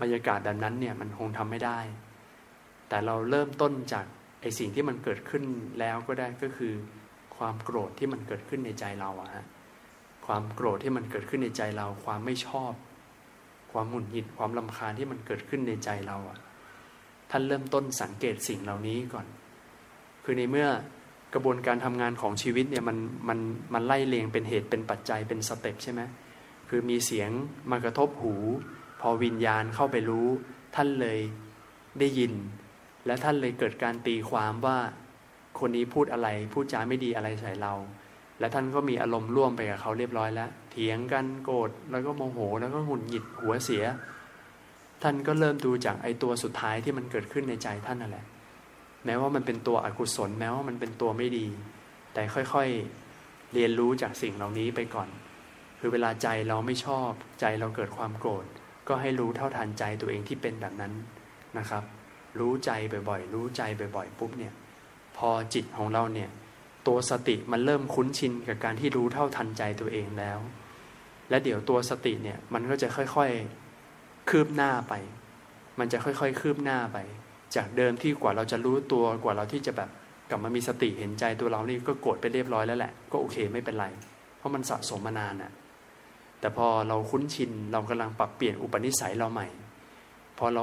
[0.00, 1.78] บรรยากาศแบบนั้นเนี่ยมันคงทำไม่ได้
[2.88, 4.04] แต่เราเริ่มต้นจาก
[4.40, 5.44] ไอสิ่งที่มันเกิดขึ้น
[5.80, 6.72] แล้วก็ได้ก็คือ
[7.36, 9.44] ความโกรธที่มันเกิดขึ้นในใจเราอะฮะ
[10.32, 12.72] ความโกรธที่มันเกิดขึ้นในใจเรา ความไม่ชอบ
[13.72, 16.38] ความหงุดหงิดความลำคาญที่มันเกิดขึ้นในใจเราอะ
[17.30, 19.26] ท่านเริ่มต้นสังเกตสิ่งเหล่านี้ก่อน
[20.24, 20.68] คือในเมื่อ
[21.34, 23.38] กระบวนการทำงานของชีวิตเนี่ยมันมัน
[23.74, 26.00] มันไล่เลียงเป็นเหตุเป็นปัจจัยเป็นสเต็ปใช่ไหม
[26.68, 27.30] คือมีเสียง
[27.70, 28.34] มากระทบหู
[29.00, 30.28] พอวิญญาณเข้าไปรู้
[30.76, 31.18] ท่านเลย
[31.98, 32.32] ได้ยิน
[33.06, 34.78] และท่านเลยเกิดการตีความว่า
[35.58, 37.74] คนนี้พูดอะไร พูดจาไม่ดีอะไรใส่เรา
[38.40, 43.84] และท่านก็มีอารมณ์ร่วมไปกับเขาเรียบร้อยแล้ว เถียงกันโกรธแล้วก็โมโหแล้วก็หงุดหงิดหัวเสีย
[45.02, 48.24] ท่านก็เริ่มดูจากไอตัวสุดท้ายที่มันเกิดขึ้นในใจท่านนั่นแหละ
[49.04, 51.46] แม้ว่ามันเป็นตัวอกุศลแม้ว่ามันเป็นตัวไม่ดี
[52.14, 55.08] แต่ค่อยๆเรียนรู้จากสิ่งเหล่านี้ไปก่อน
[55.78, 57.10] คือเวลาใจเราไม่ชอบ
[57.40, 58.44] ใจเราเกิดความโกรธ
[58.88, 60.92] ก็ให้รู้เท่าทันใจตัวเองที่เป็นแบบนั้น
[61.58, 61.82] นะครับ
[62.38, 62.70] รู้ใจ
[63.08, 63.62] บ่อยๆ รู้ใจ
[63.96, 64.52] บ่อยๆปุ๊บเนี่ย
[65.16, 66.30] พอจิตของเราเนี่ย
[66.86, 70.38] ตัวสติมันเริ่มคุ้นชินกับการที่รู้เท่าทันใจตัวเองแล้ว
[71.30, 74.94] และเดี๋ยวตัวสติเนี่ยมันก็จะค่อยๆคืบหน้าไป
[75.78, 76.98] มันจะค่อยๆคืบหน้าไป
[77.56, 79.90] จากเดิมที่กว่าเราจะรู้ตัวกว่าเราที่จะแบบ
[80.30, 83.86] กลับมามีสติเห็นใจตัวเรานี่ก็โกรธไปเรียบร้อยแล้วแหละก็โอเคไม่เป็นไร
[84.38, 85.52] เพราะมันสะสมมานานอะ่ะ
[86.40, 89.48] แต่พอเราคุ้นชินเรากำลังปรับเปลี่ยนอุปนิสัยเราใหม่
[90.38, 90.62] พอเรา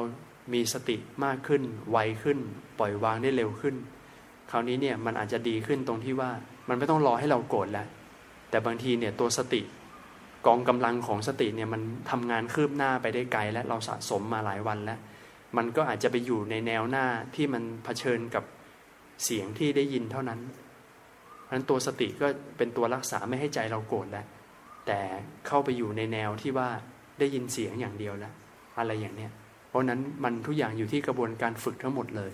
[0.54, 1.62] มีสติมากขึ้น
[1.92, 2.40] ไวขึ้น
[2.80, 3.76] ปล่อยวางได้เร็วขึ้น
[4.52, 6.32] คราวนี้เนี่ยมันอาจจะดีขึ้นตรงที่ว่า
[6.70, 7.88] มันไม่ต้องรอให้เราโกรธแล้ว
[8.50, 9.62] แต่บางทีเนี่ยตัวสติ
[10.48, 15.00] กองกำลังของสติเนี่ยมันทำงานคืบหน้าไปได้ไกล และเราสะสมมาหลายวันแล้ว
[15.58, 18.44] มันก็อาจจะไปอยู่ในแนวหน้าที่มันเผชิญกับ
[19.24, 20.40] เสียงที่ได้ยินเท่านั้น
[21.44, 22.28] เพราะนั้นตัวสติก็
[22.58, 24.26] เป็นตัวรักษาไม่ให้ใจเราโกรธแล้ว
[24.88, 25.00] แต่
[25.48, 26.70] เข้าไปอยู่ในแนวที่ว่า
[27.20, 28.34] ได้ยินเสียงอย่างเดียวแล้ว
[28.80, 29.32] อะไรอย่างเนี้ย
[29.70, 32.32] เพราะนั้นมันทุกอย่างอยู่ที่กระบวนการฝึกทั้งหมดเลย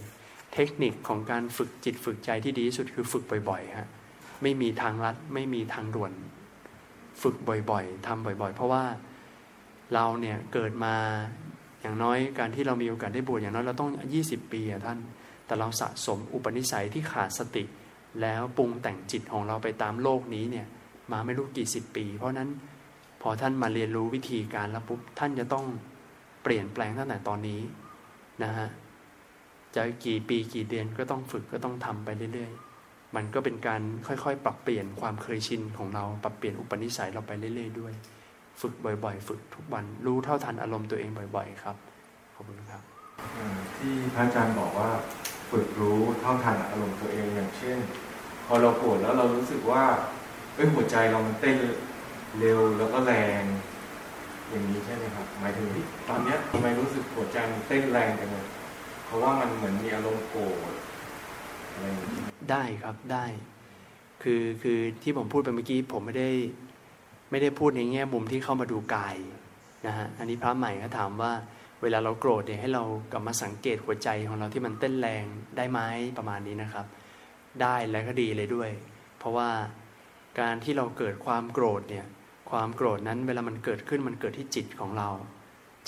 [0.53, 3.89] เทคนิคของการฝึกจิตฝึกใจที่ดีที่สุดคือฝึกบ่อยๆฮะ
[4.41, 6.11] ไม่มีทางลัดไม่มีทางด่วน
[7.21, 8.83] ฝึกบ่อยๆทำบ่อยๆ เพราะว่า
[9.93, 10.95] เราเนี่ยเกิดมา
[11.81, 13.89] อย่างน้อยการที่เรามีโอกาสได้บวชอย่างน้อยเราต้อง
[14.21, 14.99] 20 ปีอะท่าน
[15.45, 17.63] แต่เราสะสมอุปนิสัยที่ขาดสติ
[18.21, 20.67] แล้วปรุงแต่งจิตของเราไปตามโลกนี้เนี่ย
[21.11, 22.49] มาไม่รู้กี่สิบปี เพราะนั้น
[23.21, 25.65] พอท่านมาเรียนรู้วิธีการแล้วปุ๊บท่านจะต้อง
[26.43, 27.61] เปลี่ยนแปลงตั้งแต่ตอนนี้
[28.43, 28.67] นะฮะ
[29.75, 37.93] จะกี่ปีกี่เดือนก็ต้องฝึกก็ต้องทำไปเรื่อยๆ มันก็เป็นการค่อยๆ ปรับเปลี่ยนความเคยชินของเราปรับเปลี่ยนอุปนิสัยเราไปเรื่อยๆ ด้วย
[38.61, 41.75] ฝึกบ่อยๆ ฝึกทุกวันรู้เท่าทันอารมณ์ตัวเองบ่อย ๆ ครับ
[42.35, 42.81] ขอบคุณครับ
[43.77, 44.89] ที่พระอาจารย์บอกว่า
[45.51, 47.77] ฝึกรู้เท่าทันอารมณ์ตัวเองอย่างเช่น
[48.47, 49.83] พอเราโกรธแล้วเรารู้สึกว่า
[50.55, 51.57] เอ้ยหัวใจเรามันเต้น
[52.39, 53.43] เร็วแล้วก็แรง
[54.49, 55.67] อย่างนี้ใช่ไหมครับหมายถึง
[56.09, 58.45] ตอนเนี้ยทำไมรู้สึกหัวใจมันเต้นแรงจังเลย
[59.13, 60.73] ราะว่ามันเหมือนมีอารมณ์โกรธ
[61.71, 63.25] อะไรอย่างนี้ได้ครับได้
[64.23, 66.29] คือคือที่ผมพูดไปเมื่อกี้ผมไม่ได้
[67.31, 69.15] ไม่ได้พูดในแง่มุมที่เข้ามาดูกาย
[69.87, 71.31] นะฮะอันนี้พระใหม่ก็ถามว่า
[71.81, 75.23] เวลาเราโกรธเนี่ยให้เรากลับมาสังเกตหัวใจของเราที่มันเต้นแรง
[75.57, 75.79] ได้ไหม
[76.17, 76.85] ประมาณนี้นะครับ
[77.61, 78.69] ได้และก็ดีเลยด้วย
[79.19, 79.49] เพราะว่า
[80.39, 82.05] การที่เราเกิดความโกรธเนี่ย
[82.51, 85.09] ความโกรธนั้นเวลามันเกิดขึ้นมันเกิดที่จิตของเรา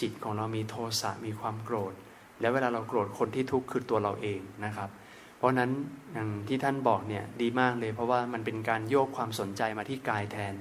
[0.02, 1.94] จิตของเรามีโทสะมีความโกรธ
[2.42, 4.90] แล้วเวลาเราโกรธคนที่ทุกข์คือตัวเราเองนะครับ
[5.38, 5.72] เพราะนั้น
[6.14, 10.56] อย่างที่ท่านบอกเนี่ยดีมากเลย เพราะว่ามันเป็นการโยกความสนใจมาที่กายแทน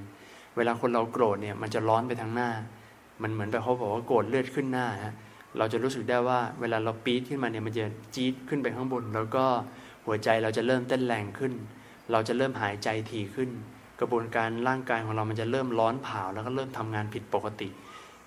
[0.56, 2.50] เวลาคนเราโกรธเนี่ยมันจะร้อนไปทางหน้า
[3.22, 5.14] มันเหมือนแบบเขาบอกว่าโกรธเลือดขึ้นหน้าฮะ
[5.58, 9.44] เราจะรู้สึกได้ว่าเวลาเราปี๊ดขึ้นมาเนี่ยมันจะจี๊ดขึ้นไปข้างบน แล้วก็
[10.06, 11.52] หัวใจเราจะเริ่มเต้นแรงขึ้น
[12.12, 13.50] เราจะเริ่มหายใจถี่ขึ้น
[14.00, 17.68] กระบวนการร่างกายของเรามันจะเริ่มร้อนเผาแล้วก็เริ่มทำงานผิดปกติ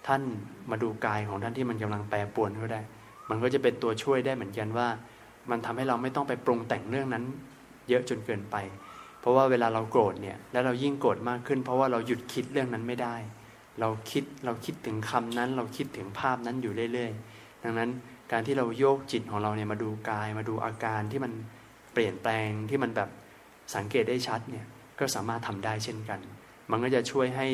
[0.07, 0.21] ท่าน
[0.69, 2.81] มาดูกายของท่านที่มันกำลังแปรปรวนก็ได้
[3.29, 4.87] มันก็จะเป็นตัวช่วยได้เหมือนกันว่า
[5.49, 7.23] มันทำให้เราไม่ต้องไปปรุงแต่งเรื่องนั้น
[7.89, 8.55] เยอะจนเกินไป
[9.19, 13.15] เพราะว่าเวลาเราโกรธเนี่ยแล้วเรายิ่งโกรธมากขึ้น เพราะว่าเราหยุดคิดเรื่องนั้นไม่ได้
[13.79, 17.89] เราคิดเราคิดถึงคำนั้น เราคิดถึงภาพนั้นอยู่เรื่อยๆ ดังนั้น
[18.31, 21.33] การที่เราโยกจิตของเราเนี่ยมาดูกายมาดูอาการที่มัน
[21.93, 23.09] เปลี่ยนแปลงที่มันแบบ
[23.75, 24.65] สังเกตได้ชัดเนี่ย
[24.99, 26.19] ก็สามารถทำได้เช่นกัน
[26.71, 27.47] มันก็จะช่วยให้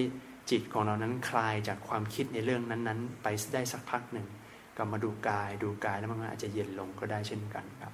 [0.52, 4.28] จิตของเรานั้นคลายจากความคิดในเรื่องนั้นๆ ไปได้สักพักหนึ่ง
[4.78, 7.94] กลับมาดูกายดูกายแล้วมันอาจจะเย็นลงก็ได้เช่นกันครับ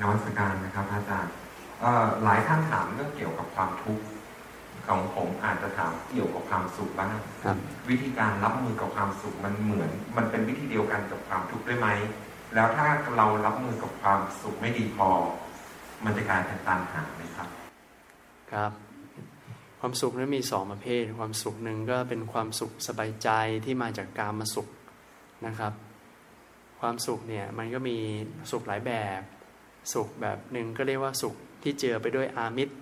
[0.00, 1.32] นวัตการนะครับอาจารย์
[2.22, 4.04] หลายท่านถามเรื่องเกี่ยวกับความทุกข์
[4.86, 7.08] ของผมอาจจะถามเกี่ยวกับความสุขบ้าง
[7.88, 11.88] วิธีการรับมือกับความสุขมันเหมือน มันเป็นวิธีเดียวกันกับความทุกข์ได้ไหม
[12.54, 15.08] แล้วถ้าเรารับมือกับความสุขไม่ดีพอ
[16.04, 17.48] มันจะกลายเป็นตันหาไหมครับ
[18.52, 18.72] ครับ
[19.80, 23.28] ความสุขนั้นมีสองประเภท ความสุขหนึ่งก็เป็นความสุขสบายใจ
[23.64, 24.68] ที่มาจากการมาสุข
[25.46, 25.72] นะครับ
[26.80, 27.96] ความสุขเนี่ยมันก็มี
[28.50, 29.22] สุขหลายแบบ
[29.92, 32.74] สุขแบบหนึ่งก็เรียกว่าสุขที่เจอไปด้วยอามิตร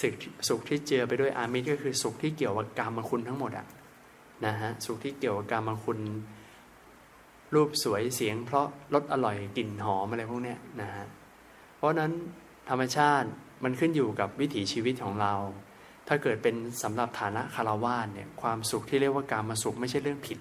[0.00, 0.14] สุข
[0.48, 3.66] สุขที่เจือไปด้วยอามิตรก็คือสุขที่เกี่ยวกับกรรมคุณทั้งหมดอะ
[4.46, 5.98] นะฮะสุขที่เกี่ยวกับกรรมคุณ
[7.54, 11.06] รูปสวยเสียง เพราะรสอร่อยกลิ่นหอมอะไรพวกเนี้ยนะฮะ
[11.76, 12.12] เพราะนั้น
[12.68, 13.28] ธรรมชาติ
[13.64, 15.34] มันขึ้นอยู่กับวิถีชีวิตของเรา
[16.08, 20.38] ถ้าเกิดเป็นสำหรับฐานะคารวาสเนี่ยความสุขที่เรียกว่าการมาสุขไม่ใช่เรื่องผิด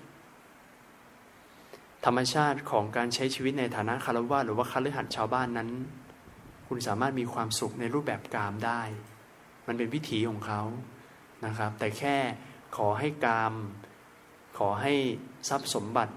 [2.05, 5.69] ธรรมชาติของการใช้ชีวิตในฐานะคารวาหรือว่าคฤหัสถ์ชาวบ้านนั้น
[6.67, 8.81] คุณสามารถมีความสุขในรูปแบบกามได้
[9.67, 10.61] มันเป็นวิถีของเขา
[11.45, 12.15] นะครับ แต่แค่
[12.77, 13.53] ขอให้กาม
[14.57, 14.93] ขอให้
[15.49, 16.13] ทรัพย์สมบัติ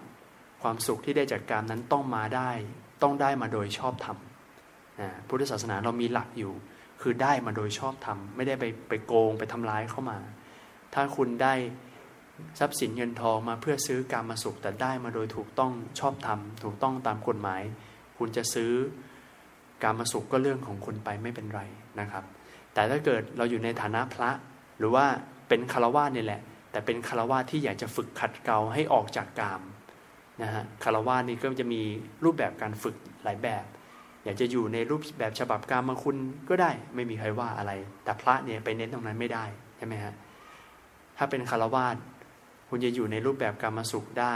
[0.62, 2.50] ความสุขที่ได้จากกามนั้นต้องมาได้
[3.02, 4.16] ต้องได้มาโดยชอบธรรม
[5.00, 6.52] นะพุทธศาสนาเรามีหลักอยู่
[7.00, 10.18] คือได้มาโดยชอบธรรม ไม่ได้ไปไปโกงไปทำร้ายเข้ามา
[10.94, 11.54] ถ้าคุณได้
[12.58, 17.62] ทรัพย์สินเงินทองมาเพื่อซื้อการมาสุขแต่ได้มาโดยถูกต้องชอบธรรมถูกต้องตามกฎหมาย
[18.18, 18.70] คุณจะซื้อ
[19.82, 21.62] การมาสุขก็เรื่องของคุณไปไม่เป็นไร
[22.00, 22.24] นะครับ
[22.74, 24.30] แต่ถ้าเกิดเราอยู่ในฐานะพระ
[24.78, 25.06] หรือว่า
[25.48, 29.62] เป็นคารวะนี่แหละ แต่เป็นคารวะที่อยากจะฝึกขัดเกลาให้ออกจากกาม
[30.42, 31.82] นะฮะคารวะนี่ก็จะมี
[32.24, 33.64] รูปแบบการฝึกหลายแบบ
[34.24, 36.16] อยากจะอยู่ในรูปแบบฉบับกามมาคุณ
[36.48, 37.72] ก็ได้ไม่มีใครว่าอะไร
[38.04, 39.44] แต่พระเนี่ยไปเน้นตรงนั้นไม่ได้
[39.76, 40.14] ใช่ไหมฮะ
[41.16, 41.86] ถ้าเป็นคารวะ
[42.68, 44.34] คุณจะอยู่ในรูปแบบกามสุขได้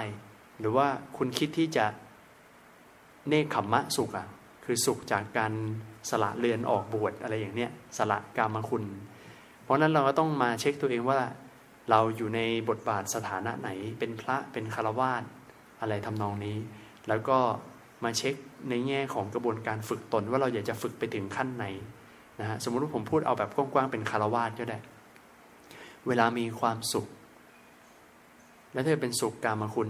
[0.60, 1.86] หรือว่าคุณคิดที่จะ
[3.28, 4.28] เนคขมมะสุขอะ
[4.64, 5.52] คือสุขจากการ
[6.10, 8.84] สละเรือนออกบวชอะไรอย่างเนี้ยสละกามคุณ
[9.62, 11.20] เพราะนั้นเราก็ต้องมาเช็คตัวเองว่า
[11.90, 15.22] เราอยู่ในบทบาทสถานะไหน เป็นพระเป็นคารวาส
[15.80, 16.56] อะไรทำนองนี้
[17.08, 17.38] แล้วก็
[18.04, 18.34] มาเช็ค
[18.70, 21.64] ในแง่ของกระบวนการฝึกตนว่าเราอยากจะฝึกไปถึงขั้นไหน
[22.40, 24.78] นะฮะสมมติว่าผมพูดเอาแบบกว้างๆเป็นคารวาสก็ได้
[26.06, 27.06] เวลามีความสุข
[28.72, 29.88] และถ้าเป็นสุขกามคุณ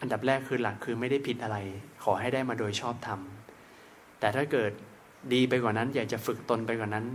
[0.00, 1.56] อันดับแรกคือหลักคือไม่ได้ผิดอะไร
[2.04, 3.20] ขอให้ได้มาโดยชอบธรรม
[4.20, 4.72] แต่ถ้าเกิด
[5.32, 7.06] ดีไปกว่านั้น อยากจะฝึกตนไปกว่านั้น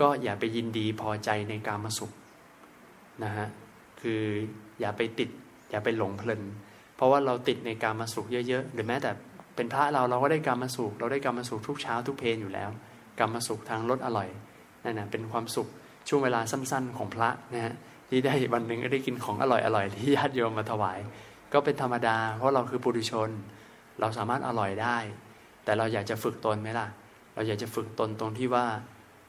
[0.00, 2.12] ก็อย่าไปยินดีพอใจในกามาสุข
[3.24, 3.46] นะฮะ
[4.00, 4.22] คือ
[4.80, 5.30] อย่าไปติด
[5.70, 6.42] อย่าไปหลงเพลิน
[6.96, 9.10] เพราะว่าเราติดในกามาสุขเยอะๆหรือแม้แต่
[9.56, 12.70] เป็นพระเราเราก็ได้กามาสุข เราได้กามาสุขทุกเช้าทุกเพลอยู่แล้ว
[13.18, 14.28] กามาสุขทางรสอร่อย
[14.84, 15.68] นั่นนะเป็นความสุข
[16.08, 17.74] ช่วงเวลาสั้น ๆ ของพระนะฮะ
[18.14, 20.98] ที่ได้วันหนึ่งได้กินของอร่อยๆที่ญาติโยมมาถวาย
[21.52, 23.30] ก็เป็นธรรมดา เพราะเราคือปุถุชน
[24.00, 24.96] เราสามารถอร่อยได้
[25.64, 26.86] แต่เราอยากจะฝึกตนไหมล่ะ
[27.34, 28.66] เราอยากจะฝึกตนตรงที่ว่า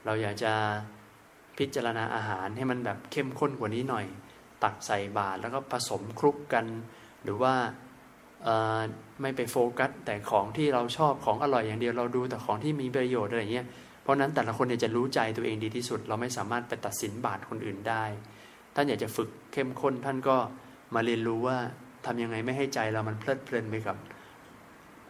[0.04, 0.52] เราอยากจะ
[1.58, 4.06] พิจารณาอาหารให้มันแบบเข้มข้นกว่านี้หน่อย
[4.62, 6.64] ตักใส่บาตรแล้วก็ผสมคลุกกัน
[7.24, 7.54] หรือว่า
[9.20, 13.66] ไม่ไปโฟกัส แต่ของที่เราชอบของอร่อยอย่างเดียวเราดูแต่ของที่มีประโยชน์อะไรเงี้ย
[14.02, 18.04] เพราะนั้นแต่ละคนเนี่ยจะรู้ใจตัวเองดีที่สุด เราไม่สามารถไปตัดสินบาตรคนอื่นได้
[18.74, 20.36] ท่านอยากจะฝึกเข้มข้นท่านก็
[20.94, 21.56] มาเรียนรู้ว่า
[22.06, 23.96] ทำยังไงไม่ให้ใจเรามันเพลิดเพลินไปกับ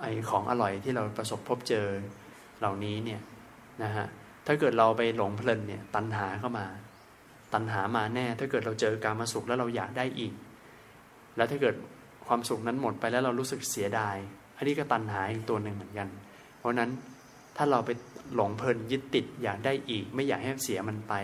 [0.00, 1.86] ไอของอร่อยที่เราประสบพบเจอ
[2.58, 3.20] เหล่านี้เนี่ย
[3.82, 4.06] นะฮะ
[4.46, 6.66] ถ้าเกิดเราไปหลงเพลินเนี่ยตัณหาเข้ามา
[7.54, 10.32] ตัณหามาแน่ ถ้าเกิดเราเจอการมาสุขแล้วเราอยากได้อีก
[11.36, 11.74] แล้วถ้าเกิด
[12.26, 14.16] ความสุขนั้นหมดไปแล้วเรารู้สึกเสียดาย
[14.56, 16.08] อันนี้ก็ตัณหาอีกตัวหนึ่งเหมือนกัน
[16.58, 16.90] เพราะนั้น
[17.56, 17.90] ถ้าเราไป
[18.34, 21.14] หลงเพลินยึดติดอยากได้อีก ไม่อยากให้เสียมันไป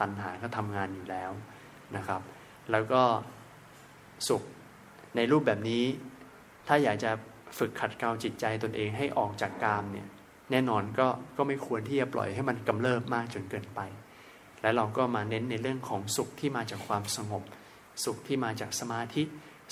[0.00, 1.30] ตัณหาก็ทำงานอยู่แล้ว
[1.96, 2.20] นะครับ
[2.70, 3.02] แล้วก็
[4.28, 4.42] สุข
[5.16, 5.84] ในรูปแบบนี้
[6.66, 7.10] ถ้าอยากจะ
[7.58, 10.08] ฝึกขัดเกลาจิตใจตนเองให้ออกจากกามเนี่ย
[10.50, 13.80] แน่นอนก็ก็ไม่ควรที่จะปล่อยให้มันกำเริบมากจนเกินไป
[14.62, 17.42] และเราก็มาเน้นในเรื่องของสุขที่มาจากความสงบ
[18.04, 19.22] สุขที่มาจากสมาธิ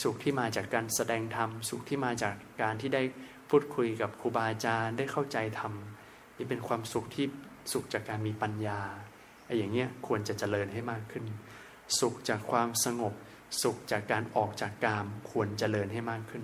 [0.02, 3.02] สุขที่มาจากการแสดงธรรม สุขที่มาจากการที่ได้
[3.50, 5.72] พูดคุยกับครูบาอาจารย์ได้เข้าใจธรรม
[6.36, 7.26] นี่เป็นความสุขที่
[7.72, 8.80] สุขจากการมีปัญญา
[9.46, 11.24] ไอ้อย่างเงี้ยควรจะเจริญให้มากขึ้น
[12.00, 13.14] สุขจากความสงบ
[13.62, 16.42] สุขจากการออกจากกามควรเจริญให้มากขึ้น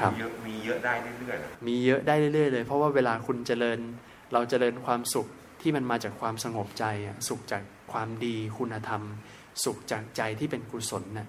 [0.00, 0.12] ครับ
[0.46, 3.78] มีเยอะได้เรื่อยๆมีเยอะได้เรื่อยๆเลย เพราะว่าเวลาคุณเจริญ
[4.32, 5.26] เราเจริญความสุข
[5.60, 9.02] ที่มันมาจากความสงบใจอะสุขจากความดีคุณธรรม
[9.64, 11.28] สุขจากใจที่เป็นกุศลนะ่ะ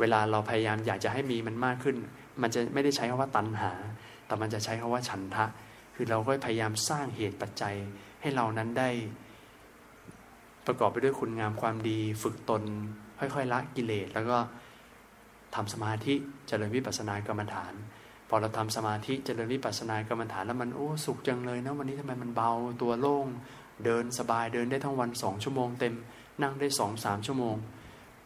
[0.00, 1.96] เวลาเราพยายามอยากจะให้มีมันมากขึ้น
[2.42, 3.72] มันจะไม่ได้ใช้คำว่าตัณหา
[4.26, 5.46] แต่มันจะใช้คำว่าฉันทะ
[5.94, 7.74] คือเราก็พยายามสร้างเหตุปัจจัย
[8.20, 8.90] ให้เรานั้นได้
[10.68, 12.62] ประกอบไปด้วยคุณงามความดี ฝึกตน
[13.18, 14.38] ค่อยๆละกิเลส แล้วก็
[15.54, 16.14] ทำสมาธิ
[16.48, 17.74] เจริญวิปัสสนากรรมฐาน
[18.28, 22.52] พอเราทำสมาธิเจริญวิปัสสนากรรมฐานแล้วมันโอ้สุขจังเลยนะวันนี้ทำไมมันเบา
[22.82, 23.26] ตัวโล่ง
[23.84, 25.94] เดินสบายเดินได้ทั้งวันสองชั่วโมงเต็ม
[26.42, 27.56] นั่งได้สองสามชั่วโมง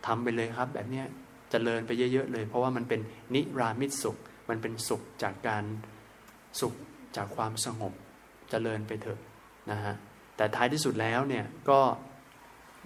[0.07, 1.07] ทำไปเลยครับ แบบเนี้ย
[1.51, 3.01] เจริญไปเยอะๆเลย เพราะว่ามันเป็น
[3.34, 4.16] นิรามิตสุข
[4.49, 5.64] มันเป็นสุขจากการ
[6.61, 6.74] สุข
[7.16, 7.93] จากความสงบ
[8.51, 9.18] เจริญไปเถอะ
[9.70, 9.95] นะฮะ
[10.36, 11.80] แต่ท้ายที่สุดแล้วเนี่ยก็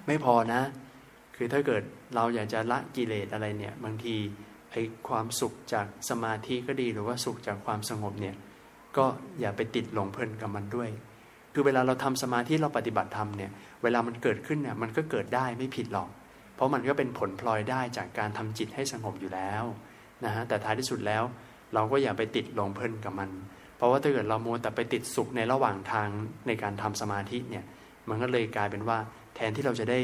[0.06, 0.62] ไม่พอนะ
[1.36, 1.82] คือถ้าเกิด
[2.14, 4.16] เราอยากจะละกิเลสอะไรเนี่ย บางที
[4.70, 8.36] ไอ้ความสุขจากสมาธิก็ดีหรือว่าสุขจากความสงบเนี่ย
[8.96, 9.04] ก็
[9.40, 10.90] อย่าไปติดหลงเพลินกับมันด้วย
[11.54, 13.50] คือเวลาเราทำสมาธิเราปฏิบัติธรรมเนี่ย
[13.82, 16.08] เวลามันเกิดขึ้นเนี่ยมันก็เกิดได้ไม่ผิดหรอก
[16.54, 19.64] เพราะมันก็เป็นผลพลอยได้จากการทำจิตให้สงบอยู่แล้ว
[20.24, 21.22] นะฮะ แต่ท้ายที่สุดแล้ว
[21.74, 23.30] เราก็อย่าไปติดหลงเพลินกับมัน
[23.76, 26.08] เพราะว่าถ้าเกิดเราโมแต่ไปติดสุขในระหว่างทาง
[26.46, 27.64] ในการทำสมาธิเนี่ย
[28.08, 28.98] มันก็เลยกลายเป็นว่า
[29.36, 29.98] แทนที่เราจะได้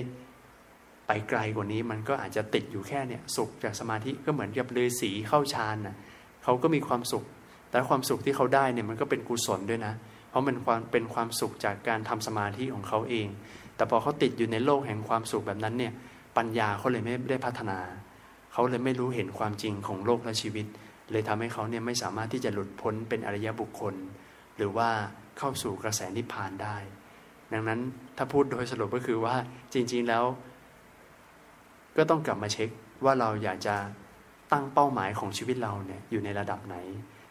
[1.06, 5.96] ไปไกลกว่านี้ มันก็อาจจะติดอยู่แค่เนี่ยสุขจากสมาธิก็เหมือนกับฤาษีเข้าฌานนะ
[6.44, 7.24] เขาก็มีความสุข
[7.70, 9.94] แต่ความสุขที่เขาได้เนี่ยมันก็เป็นกุศลด้วยนะ
[10.28, 13.28] เพราะมันความเป็นความสุขจากการทำสมาธิของเขาเอง
[13.76, 15.92] แต่พอเขาติดอยู่ในโลกแห่งความสุขแบบนั้นเนี่ย
[16.36, 17.78] ปัญญาเขาเลยไม่ได้พัฒนา
[18.52, 20.66] เขาเลยไม่รู้เห็นความจริงของโลกและชีวิต
[21.10, 23.94] เลยทำให้เขาเนี่ยไม่สามารถที่จะหลุดพ้นเป็นอริยบุคคล
[24.56, 24.88] หรือว่า
[25.38, 26.76] เข้าสู่กระแสนิพพานได้
[27.52, 27.80] ดังนั้น
[28.16, 29.34] ถ้าพูดโดยสรุปก็คือว่า
[29.72, 30.24] จริง ๆแล้ว
[31.96, 32.68] ก็ต้องกลับมาเช็ค
[33.04, 33.76] ว่าเราอยากจะ
[34.52, 36.76] ตั้งเป้าหมายของชีวิตเราเนี่ยอยู่ในระดับไหน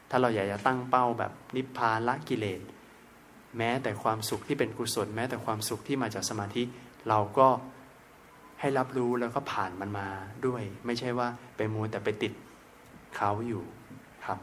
[0.10, 2.62] ถ้าเราอยากจะตั้งเป้าแบบนิพพานละกิเลส
[3.58, 6.64] แม้แต่ความสุขที่เป็นกุศล แม้แต่ความสุขที่มาจากสมาธิ
[7.10, 7.48] เราก็
[8.60, 10.08] ให้รับรู้แล้วก็ผ่านมันมา
[10.46, 12.34] ด้วย ไม่ใช่ว่าไปมัวแต่ไปติด
[13.16, 13.64] เขาอยู่
[14.26, 14.40] ครับ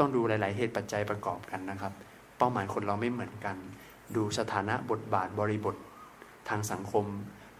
[0.00, 1.92] ต้องดูหลาย ๆ เหตุปัจจัยประกอบกันนะครับ
[2.38, 3.56] เป้าหมายคนเราไม่เหมือนกัน
[4.16, 5.76] ดูสถานะบทบาทบริบท
[6.48, 7.04] ทางสังคม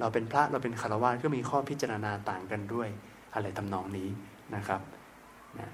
[0.01, 2.89] เราเป็นพระเราเป็นคารวะก็มีข้อพิจารณาต่างกันด้วย
[3.35, 4.09] อะไรทำนองนี้
[4.55, 4.81] นะครับ
[5.59, 5.69] นะ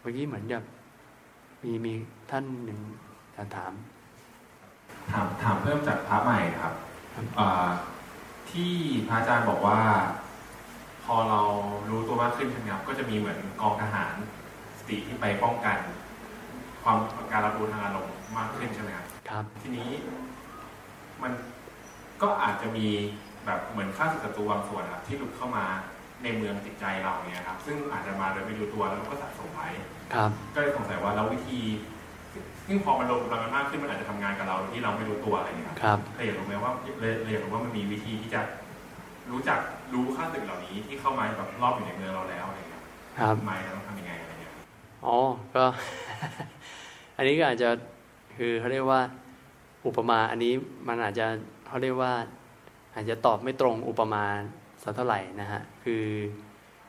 [0.00, 0.58] เมื่อกี้เหมือนจะ
[1.62, 1.92] มีมี
[2.30, 2.80] ท่านหนึ่ง
[3.36, 3.72] จะถาม
[5.12, 6.74] ถาม ถามเพิ่มจากพระใหม่ครับ
[8.50, 8.72] ที่
[9.08, 9.80] พระอาจารย์บอกว่า
[11.04, 11.40] พอเรา
[11.90, 14.14] รู้ตัวมากขึ้นครับก็จะมีเหมือนกองทหาร
[14.78, 15.78] สติที่ไปป้องกัน
[16.82, 16.96] ความ
[17.32, 19.90] การรับรู้ทางอารมณ์มากขึ้นใช่ไหมครับ ครับ ทีนี้
[21.22, 21.32] มัน
[22.22, 22.86] ก็อาจจะมี
[23.46, 25.64] แบบเหมือนข้าศึกศัตรูบางส่วนครับที่หลุดเข้ามา
[26.22, 29.68] ในเมืองจิตใจเราเนี่ยครับ ซึ่งอาจจะมาโดยไม่รู้ตัวแล้วก็สะสมไว้
[30.14, 31.60] ครับ ก็เลยสงสัยว่าแล้ววิธี
[32.66, 38.40] ซึ่งพอมันลงกำลังมากขึ้นมันอาจจะทำงานกับเราที่เราไม่รู้ตัวอะไรอย่างเงี้ยครับเลยอยากรู้ไหมว่าเลยเลยอยากรู้ว่ามันมีวิธีที่จะ
[39.30, 39.58] รู้จัก
[39.94, 42.82] รู้ค่าศึกเหล่านี้ที่เข้ามาแบบรอบอยู่ในเมืองเราแล้วอะไรเงี้ย
[43.18, 44.52] ครับไม่เราต้องทำยังไงอะไรเงี้ย
[45.06, 45.16] อ๋อ
[45.54, 45.64] ก็
[47.16, 47.70] อันนี้ก็อาจจะ
[48.38, 49.00] คือเขาเรียกว่า
[49.86, 50.52] อุปมาอันนี้
[50.88, 51.26] มันอาจจะ
[51.66, 52.12] เขาเรียกว่า
[52.94, 54.24] อาจจะตอบไม่ตรงอุปมา
[54.82, 56.04] สักเท่าไหร่นะฮะคือ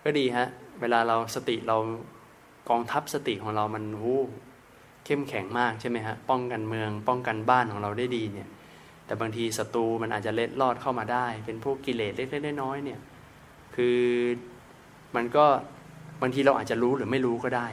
[0.04, 0.48] ก็ดีฮะ
[0.82, 1.78] เวลาเราสติเรา
[2.70, 4.14] กองทัพสติของเรามันหู
[5.06, 8.50] เข้มแข็งมากใช่ไหมฮะป้องกันเมือง ป้องกันบ้านของเราได้ดีเนี่ย
[9.06, 13.00] แต่บางทีศัตรูมันอาจจะเล็ดลอดเข้ามาได้ เป็นพวกกิเลสเล็กๆน้อยๆเนี่ย
[13.76, 14.00] คือ
[15.16, 15.46] มันก็
[16.22, 17.68] บางทีเราอาจจะรู้หรือไม่รู้ก็ได้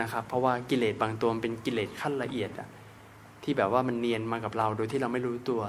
[0.00, 2.68] นะครับ เพราะว่ากิเลสบางตัวมันเป็นกิเลสขั้นละเอียดอะ
[3.44, 5.62] ที่แบบว่ามันเนียนมากับเราโดยที่เราไม่รู้ตัว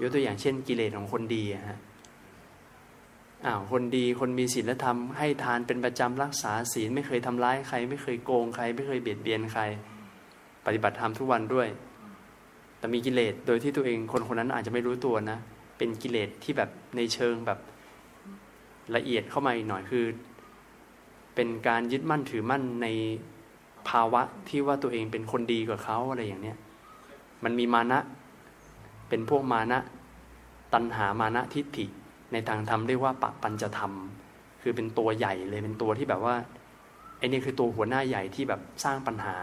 [0.00, 1.78] ยกตัวอย่างเช่น กิเลสของคนดีอะฮะ
[3.46, 9.62] อ้าวคนดีคนมีศีลธรรมให้ทานเป็นประจำรักษาศีลไม่เคยทำร้ายใคร ไม่เคยโกงใคร ไม่เคยเบียดเบียนใคร
[10.66, 11.68] ปฏิบัติธรรมทุกวันด้วย
[12.78, 15.38] แต่มีกิเลสโดยที่ตัวเองคนคนนั้นอาจจะไม่รู้ตัวนะ
[15.78, 17.58] เป็นกิเลสที่แบบในเชิงแบบ
[18.96, 20.04] ละเอียดเข้ามาอีกหน่อยคือ
[21.34, 22.86] เป็นการยึดมั่นถือมั่นใน
[23.88, 26.56] ภาวะที่ว่าตัวเองเป็นคนดีกว่าเขาอะไรอย่างเนี้ย
[27.44, 27.98] มันมีมานะ
[29.08, 29.78] เป็นพวกมานะ
[30.74, 31.86] ตัณหามานะทิฏฐิ
[32.32, 33.92] ในทางธรรมเรียกว่าปะปัญจธรรม
[34.62, 36.36] คือเป็นตัวใหญ่เลยเป็นตัวที่แบบว่า
[37.18, 39.36] ไอ้นี่คือตัวหัวหน้าใหญ่ที่แบบสร้างปัญหา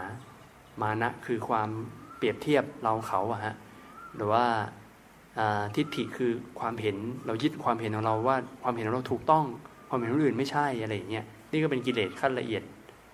[0.82, 1.68] มานะคือความ
[2.16, 3.54] เปรียบเทียบเราเขาอะฮะ
[4.14, 4.44] หรือว่า
[5.76, 6.96] ทิฏฐิคือความเห็น
[7.26, 9.44] เรายึดความเห็นของเราว่าความเห็นของเราถูกต้อง
[9.88, 12.62] ความเห็นคนอื่นไม่ใช่อะไรอย่างเงี้ยนี่ก็เป็นกิเลสขั้นละเอียด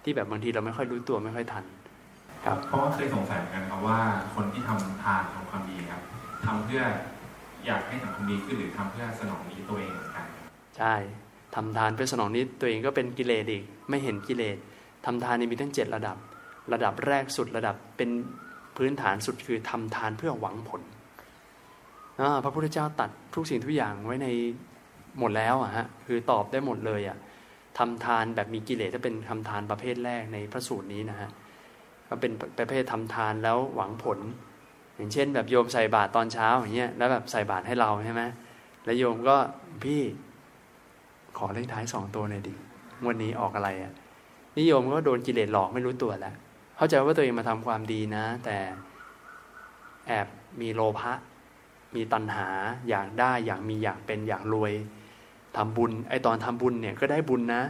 [0.04, 1.64] ที่แบบบางทีเราไม่ค่อยรู้ตัวไม่ค่อยทัน
[2.46, 4.00] ครับเพราะว่าเคยสงสัยกันครับว่า
[4.34, 6.02] คนที่ทำทานทำความดีครับ
[6.46, 6.82] ทำเพื่อ
[7.66, 10.26] อยากให้สังคมดีขึ้นหรือทำเพื่อสนองนี้ตัวเองเหมือนกัน
[10.78, 10.94] ใช่
[11.54, 14.56] ทำทานเพื่อสนองนี้ตัวเองก็เป็นกิเลสอีกไม่เห็นกิเลส
[15.06, 16.16] ทำทานนี่มีทั้งเจ็ดระดับ
[16.72, 18.10] ระดับแรกสุดระดับเป็น
[18.76, 20.82] พื้นฐานสุดคือทำทานเพื่อหวังผล
[22.44, 24.28] พระพุทธเจ้าตัดทุกสิ่งทุกอย่างไว้ใน
[25.18, 27.16] หมดแล้วอะฮะคือตอบได้หมดเลยอะ
[27.78, 31.30] ทำทานแบบมีกิเลสถ้าเป็นทำทานประเภทแรกในพระสูตรนี้นะฮะ
[32.08, 34.18] ก็เป็นประเภททำทานแล้วหวังผล
[34.96, 38.22] อย่างเช่น แบบโยมใส่บาตรตอนเช้าอย่างเงี้ยแล้วแบบใส่บาตรให้เราใช่ไหม
[38.84, 39.36] แล้วโยมก็
[39.84, 40.00] พี่
[41.38, 42.54] ขอเลขท้ายสองตัวหน่อยดิ
[43.06, 43.92] วันนี้ออกอะไรอะ
[44.58, 46.34] นิยมก็โดนกิเลสหลอกไม่รู้ตัวแล้ว
[46.76, 48.58] เข้าใจว่าตัวเองมาทำความดีนะ แต่
[50.06, 50.26] แอบ
[50.60, 51.12] มีโลภะ
[51.94, 52.48] มีตัณหา
[52.88, 54.72] อยากได้อยากมีอยากเป็นอยากรวย
[55.56, 57.62] ทำบุญไอตอนทำบุญเนี่ยก็ได้บุญนะ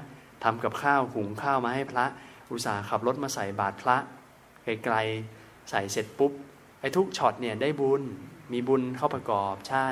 [0.44, 2.06] ทำกับข้าวหุงข้าวมาให้พระ
[2.50, 3.96] อุตส่าห์ขับรถมาใส่บาตรพระ
[4.84, 6.32] ไกลๆใส่เสร็จปุ๊บ
[6.80, 8.02] ไอ้ทุกช็อตเนี่ยได้บุญ
[8.52, 9.86] มีบุญเข้าประกอบใช่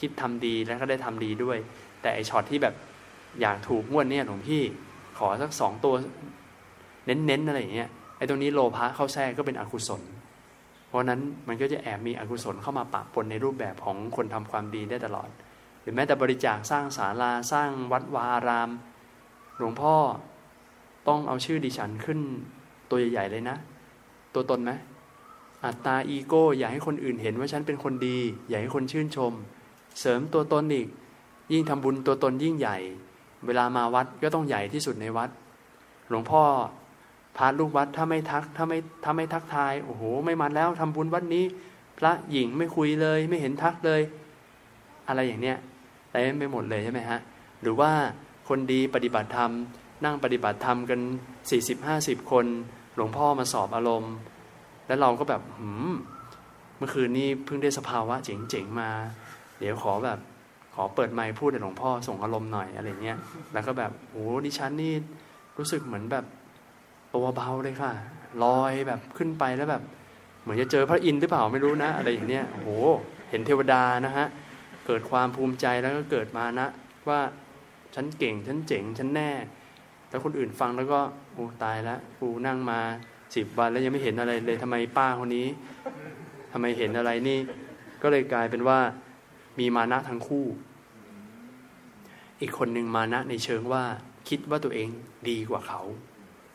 [0.00, 1.58] คิดทำดีแล้วก็ได้ทำดีด้วย
[2.02, 2.74] แต่ไอ้ช็อตที่แบบ
[3.40, 4.62] อยากถูกงวดเนี่ยหลวงพี่
[5.18, 5.94] ขอสักสองตัว
[7.06, 10.02] เน้นๆอะไรอย่างเงี้ยไอ้ตรงนี้โลภะเข้าแทรกก็เป็นอกุศล
[10.88, 15.28] เพราะนั้นมันก็จะแอบมีอกุศลเข้ามาปะปนในรูปแบบของคนทำความดีได้ตลอด
[15.80, 18.70] หรือแม้แต่บริจาคสร้างศาลาสร้างวัดวาอาราม
[19.58, 19.94] หลวงพ่อ
[21.08, 22.18] ต้องเอาชื่อดิฉันขึ้น
[22.90, 23.56] ตัวใหญ่ๆเลยนะ
[24.34, 24.72] ตัวตนไหม
[25.64, 28.18] อัตตาอีโก้ อยากให้คนอื่นเห็นว่าฉันเป็นคนดี
[28.48, 29.32] อยากให้คนชื่นชม
[30.00, 30.88] เสริมตัวตนอีก
[31.52, 32.78] ยิ่งทำบุญตัวตนยิ่งใหญ่
[33.46, 35.30] เวลามาวัดก็ต้องใหญ่ที่สุดในวัด
[36.08, 36.42] หลวงพ่อ
[37.36, 41.44] พาลูกวัดถ้าไม่ทักถ้าไม่ถ้าไม่ทักทายโอ้โห ไม่มาแล้วทำบุญวัดนี้
[41.98, 44.00] พระหญิงไม่คุยเลย ไม่เห็นทักเลย
[45.08, 45.56] อะไรอย่างเนี้ย
[46.10, 47.18] เต็มไปหมดเลยใช่ไหมฮะ
[47.62, 47.90] หรือว่า
[48.48, 49.50] คนดีปฏิบัติธรรม
[50.04, 51.00] นั่งปฏิบัติธรรมกัน
[51.64, 52.46] 40-50 คน
[52.96, 54.14] หลวงพ่อมาสอบอารมณ์
[54.86, 55.90] แล้วเราก็แบบหืม
[56.78, 58.90] เมื่อคืนนี้เพิ่งได้สภาวะเจ๋งๆมา
[59.58, 60.18] เดี๋ยวขอแบบ
[60.74, 63.18] ขอเปิดไมค์พูดให้หลวงพ่อส่งอารมณ์หน่อยอะไรเงี้ย
[63.52, 64.92] แล้วก็แบบโอ้ดิฉันนี่
[65.58, 66.24] รู้สึกเหมือนแบบ
[67.14, 67.92] ตัวเบาเลยค่ะ
[68.44, 69.82] ลอยแบบขึ้นไปแล้วแบบ
[70.42, 72.68] เหมือนจะเจอพระอินทร์หรือเปล่าไม่รู้นะ อะไรอย่างเนี้ยโอ้โห
[73.30, 74.26] เห็นเทวดานะฮะ
[74.86, 76.66] เกิดความภูมิใจแล้วก็เกิดมานะ
[77.08, 77.20] ว่า
[77.94, 79.30] ฉันเก่งฉันเจ๋งฉันแน่
[80.12, 81.00] แล้วคนอื่นฟังแล้วก็
[81.34, 82.80] โอ้ตายแล้วกูนั่งมา
[83.36, 85.46] สิบวันแล้วยังไม่เห็นอะไรเลยทำไมป้าคนนี้
[86.52, 87.38] ทำไมเห็นอะไรนี่
[88.02, 88.78] ก็เลยกลายเป็นว่า
[89.58, 90.46] มีมานะทั้งคู่
[92.40, 93.84] อีกคนหนึ่งมานะในเชิงว่า
[94.28, 94.88] คิดว่าตัวเอง
[95.28, 95.80] ดีกว่าเขา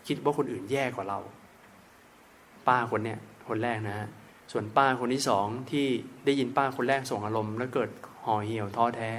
[0.08, 1.20] คิดว่าคนอื่นแย่กว่าเรา
[2.68, 4.08] ป้าคนเนี้ยคนแรกนะฮะ
[4.52, 5.86] ส่วนป้าคนที่สองที่
[6.26, 7.90] ได้ยินป้าคนแรกส่งอารมณ์ แล้วเกิด
[8.26, 9.10] ห่อเหี่ยวท้อแท้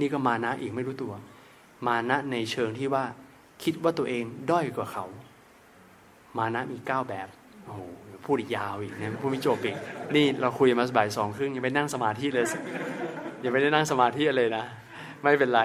[0.00, 1.12] นี่ก็มานะอีกไม่รู้ตัว
[1.86, 3.04] มานะในเชิงที่ว่า
[3.62, 5.04] คิดว่าตัวเองด้อยกว่าเขา
[6.38, 7.28] มานะมีเก้าแบบ
[7.64, 7.80] โอ้โห
[8.24, 9.76] พูดอีกยาวอีกนะพูดไม่จบอีก
[10.16, 12.46] นี่เราคุยมาบ่ายสองครึ่งยังไม่นั่งสมาธิเลย
[13.44, 14.64] ยังไม่ได้นั่งสมาธิเลยนะ
[15.22, 15.62] ไม่เป็นไร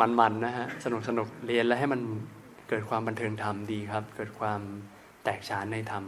[0.00, 2.00] มันๆนะฮะสนุกสนุกเรียนแล้วให้มัน
[2.68, 4.60] เกิดความบันเทิงธรรมดีครับ เกิดความ
[5.24, 6.04] แตกฉานในธรรม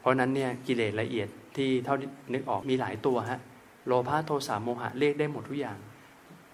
[0.00, 3.40] เพราะนั้นเนี่ยกิเลสละเอียดที่เท่าที่นึกออกมีหลายตัวฮะ
[3.86, 5.78] โลภะโทสะโมหะเรียกได้หมดทุกอย่าง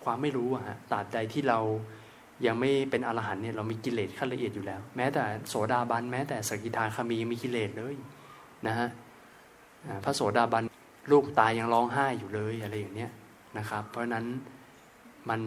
[0.05, 1.59] ความไม่รู้อะฮะตราบใดที่เรา
[2.47, 7.95] ยังไม่เป็นอรหันต์เนี่ยเรามีกิเลสขั้นละเอียดอยู่แล้ว แม้แต่โสดาบันแม้แต่สกิทาคามียังมีกิเลสเลย
[8.67, 8.89] นะฮะ
[10.05, 10.65] พระโสดาบัน
[11.11, 13.11] ลูกตายยังร้องไห้อยู่เลยอะไรอย่างเนี้ย
[13.59, 14.25] นะครับ เพราะนั้น
[15.29, 15.41] มัน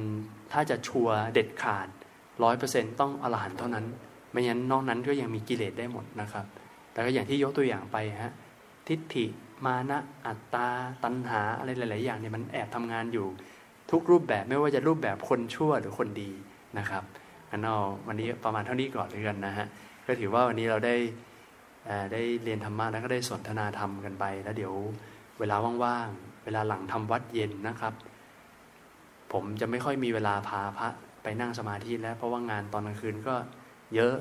[0.51, 1.88] ถ้าจะชัวเด็ดขาด
[2.43, 3.85] ร้อยเปอร์เซ็นต้องอรหันต์เท่านั้น
[4.31, 6.45] ไม่งั้นนอกนั้นก็ยังมีกิเลสได้หมดนะครับ
[6.91, 8.33] แต่ก็อย่างที่ยกตัวอย่างไปฮะ
[8.88, 9.25] ทิฏฐิ
[9.65, 10.67] มานะอัตตา
[11.03, 13.27] ตัณหาอะไรหลาย ๆ อย่างเนี่ยมันแอบทำงานอยู่
[13.91, 16.31] ทุกรูปแบบไม่ว่าจะรูปแบบคนชั่วหรือคนดี
[16.78, 17.03] นะครับ
[17.51, 17.76] อันเอา
[18.07, 19.68] วันนี้ประมาณเท่านี้ก่อนเลยกันนะฮะ
[20.05, 20.95] ก็ถือว่าวันนี้เราได้
[22.13, 24.74] ได้เรียนธรรมะแล้วก็ได้สนทนาธรรมกันไป แล้วเดี๋ยว
[25.39, 27.93] เวลาว่างๆเวลาหลังทำวัดเย็นนะครับ
[29.34, 30.89] ผมจะไม่ค่อยมีเวลาพาพระ
[31.24, 33.36] ไปนั่งสมาธิแล้วเพราะว่างานตอนกลางคืนก็
[33.95, 34.15] เยอะ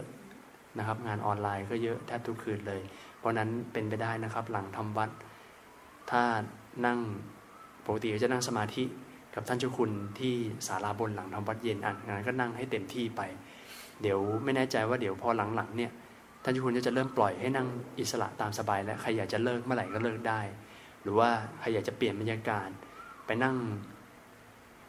[0.78, 2.80] นะครับงานออนไลน์ก็เยอะแทบทุกคืนเลย
[3.18, 5.10] เพราะนั้นเป็นไปได้นะครับหลังทำวัด
[6.10, 6.22] ถ้า
[6.86, 6.98] นั่ง
[7.86, 8.84] ปกติจะนั่งสมาธิ
[9.36, 10.34] กับท่านเจ้าคุณที่
[10.66, 13.20] ศาลาบนหลังทำวัดเย็นอะงั้นก็นั่งให้เต็มที่ไป
[14.02, 15.92] เดี๋ยวไม่แน่ใจว่าเดี๋ยวพอหลังๆเนี่ย
[16.42, 17.68] ท่านเจ้าคุณจะเริ่มปล่อยให้นั่ง
[17.98, 20.40] อิสระตามสบาย แล้วใครอยากจะเลิกเมื่อไหร่ก็เลิกได้
[21.02, 21.28] หรือว่า
[21.58, 22.68] ใครอยากจะเปลี่ยนบรรยากาศ
[23.26, 23.56] ไปนั่ง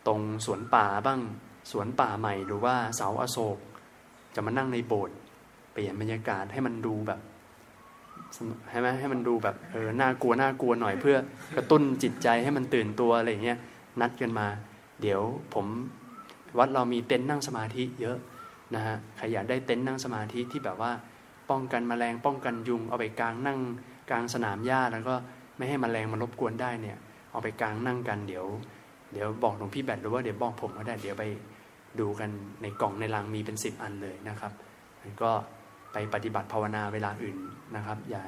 [0.07, 1.19] ตรงสวนป่าบ้าง
[1.71, 3.57] สวนป่าใหม่ หรือว่าเสาอโศก
[4.35, 5.17] จะมานั่งในโบสถ์
[5.73, 7.19] เปลี่ยนบรรยากาศให้มันดูแบบ
[8.69, 11.17] ให้ไหมให้มันดูแบบเออน่ากลัวน่ากลัวหน่อยเพื่อ
[11.57, 13.57] กระตุ้นจิตใจให้มันตื่นตัวอะไรเงี้ย
[14.01, 14.47] นัดกันมา
[15.01, 15.21] เดี๋ยว
[15.53, 15.65] ผม
[16.57, 18.17] วัดเรามีเต็นท์นั่งสมาธิเยอะ
[18.75, 20.91] นะฮะใครอยากได้เต็นท์นั่งสมาธิที่แบบว่า
[21.49, 23.59] ป้องกันมแมลงป้องกันยุง เอาไปกลางนั่ง
[24.09, 25.15] กลางสนามหญ้าแล้วก็
[25.57, 26.97] ไม่ให้มแมลงมันรบกวนได้เนี่ย
[27.31, 28.45] เอาไปกลางนั่งกันเดี๋ยว
[29.13, 31.23] เดี๋ยวบอกหลวงพี่แบทหรือว่าเดี๋ยวบอกผมก็ได้เดี๋ยวไป
[31.99, 32.29] ดูกัน
[32.61, 34.51] ในกล่องในลังมีเป็นสิบอันเลยนะครับ
[35.23, 35.31] ก็
[35.93, 37.37] ไปปฏิบัติภาวนาเวลาอื่น
[37.75, 38.23] นะครับอย่า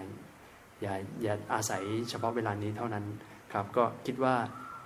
[0.82, 0.94] อย่า
[1.24, 3.06] อย่าอาศัยเฉพาะเวลานี้เท่านั้น
[3.54, 4.36] ครับ ก็คิดว่า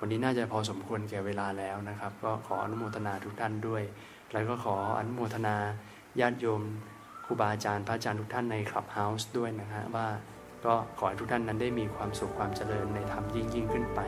[0.06, 3.84] วันนี้น่าจะพอสมควรแก่เวลาแล้วนะครับ ก็ขออนุโมทนาทุกท่านด้วย
[4.34, 5.56] แล้วก็ขออนุโมทนา
[6.20, 6.62] ญาติโยม
[7.26, 10.08] ครูบาอาจารย์พระอาจารย์ทุกท่านในคลับเฮาส์ด้วยนะฮะว่า
[10.66, 14.00] ก็ขอให้ทุกท่านนั้นได้มีความสุขความเจริญในธรรมยิ่งยิ่งขึ้นไป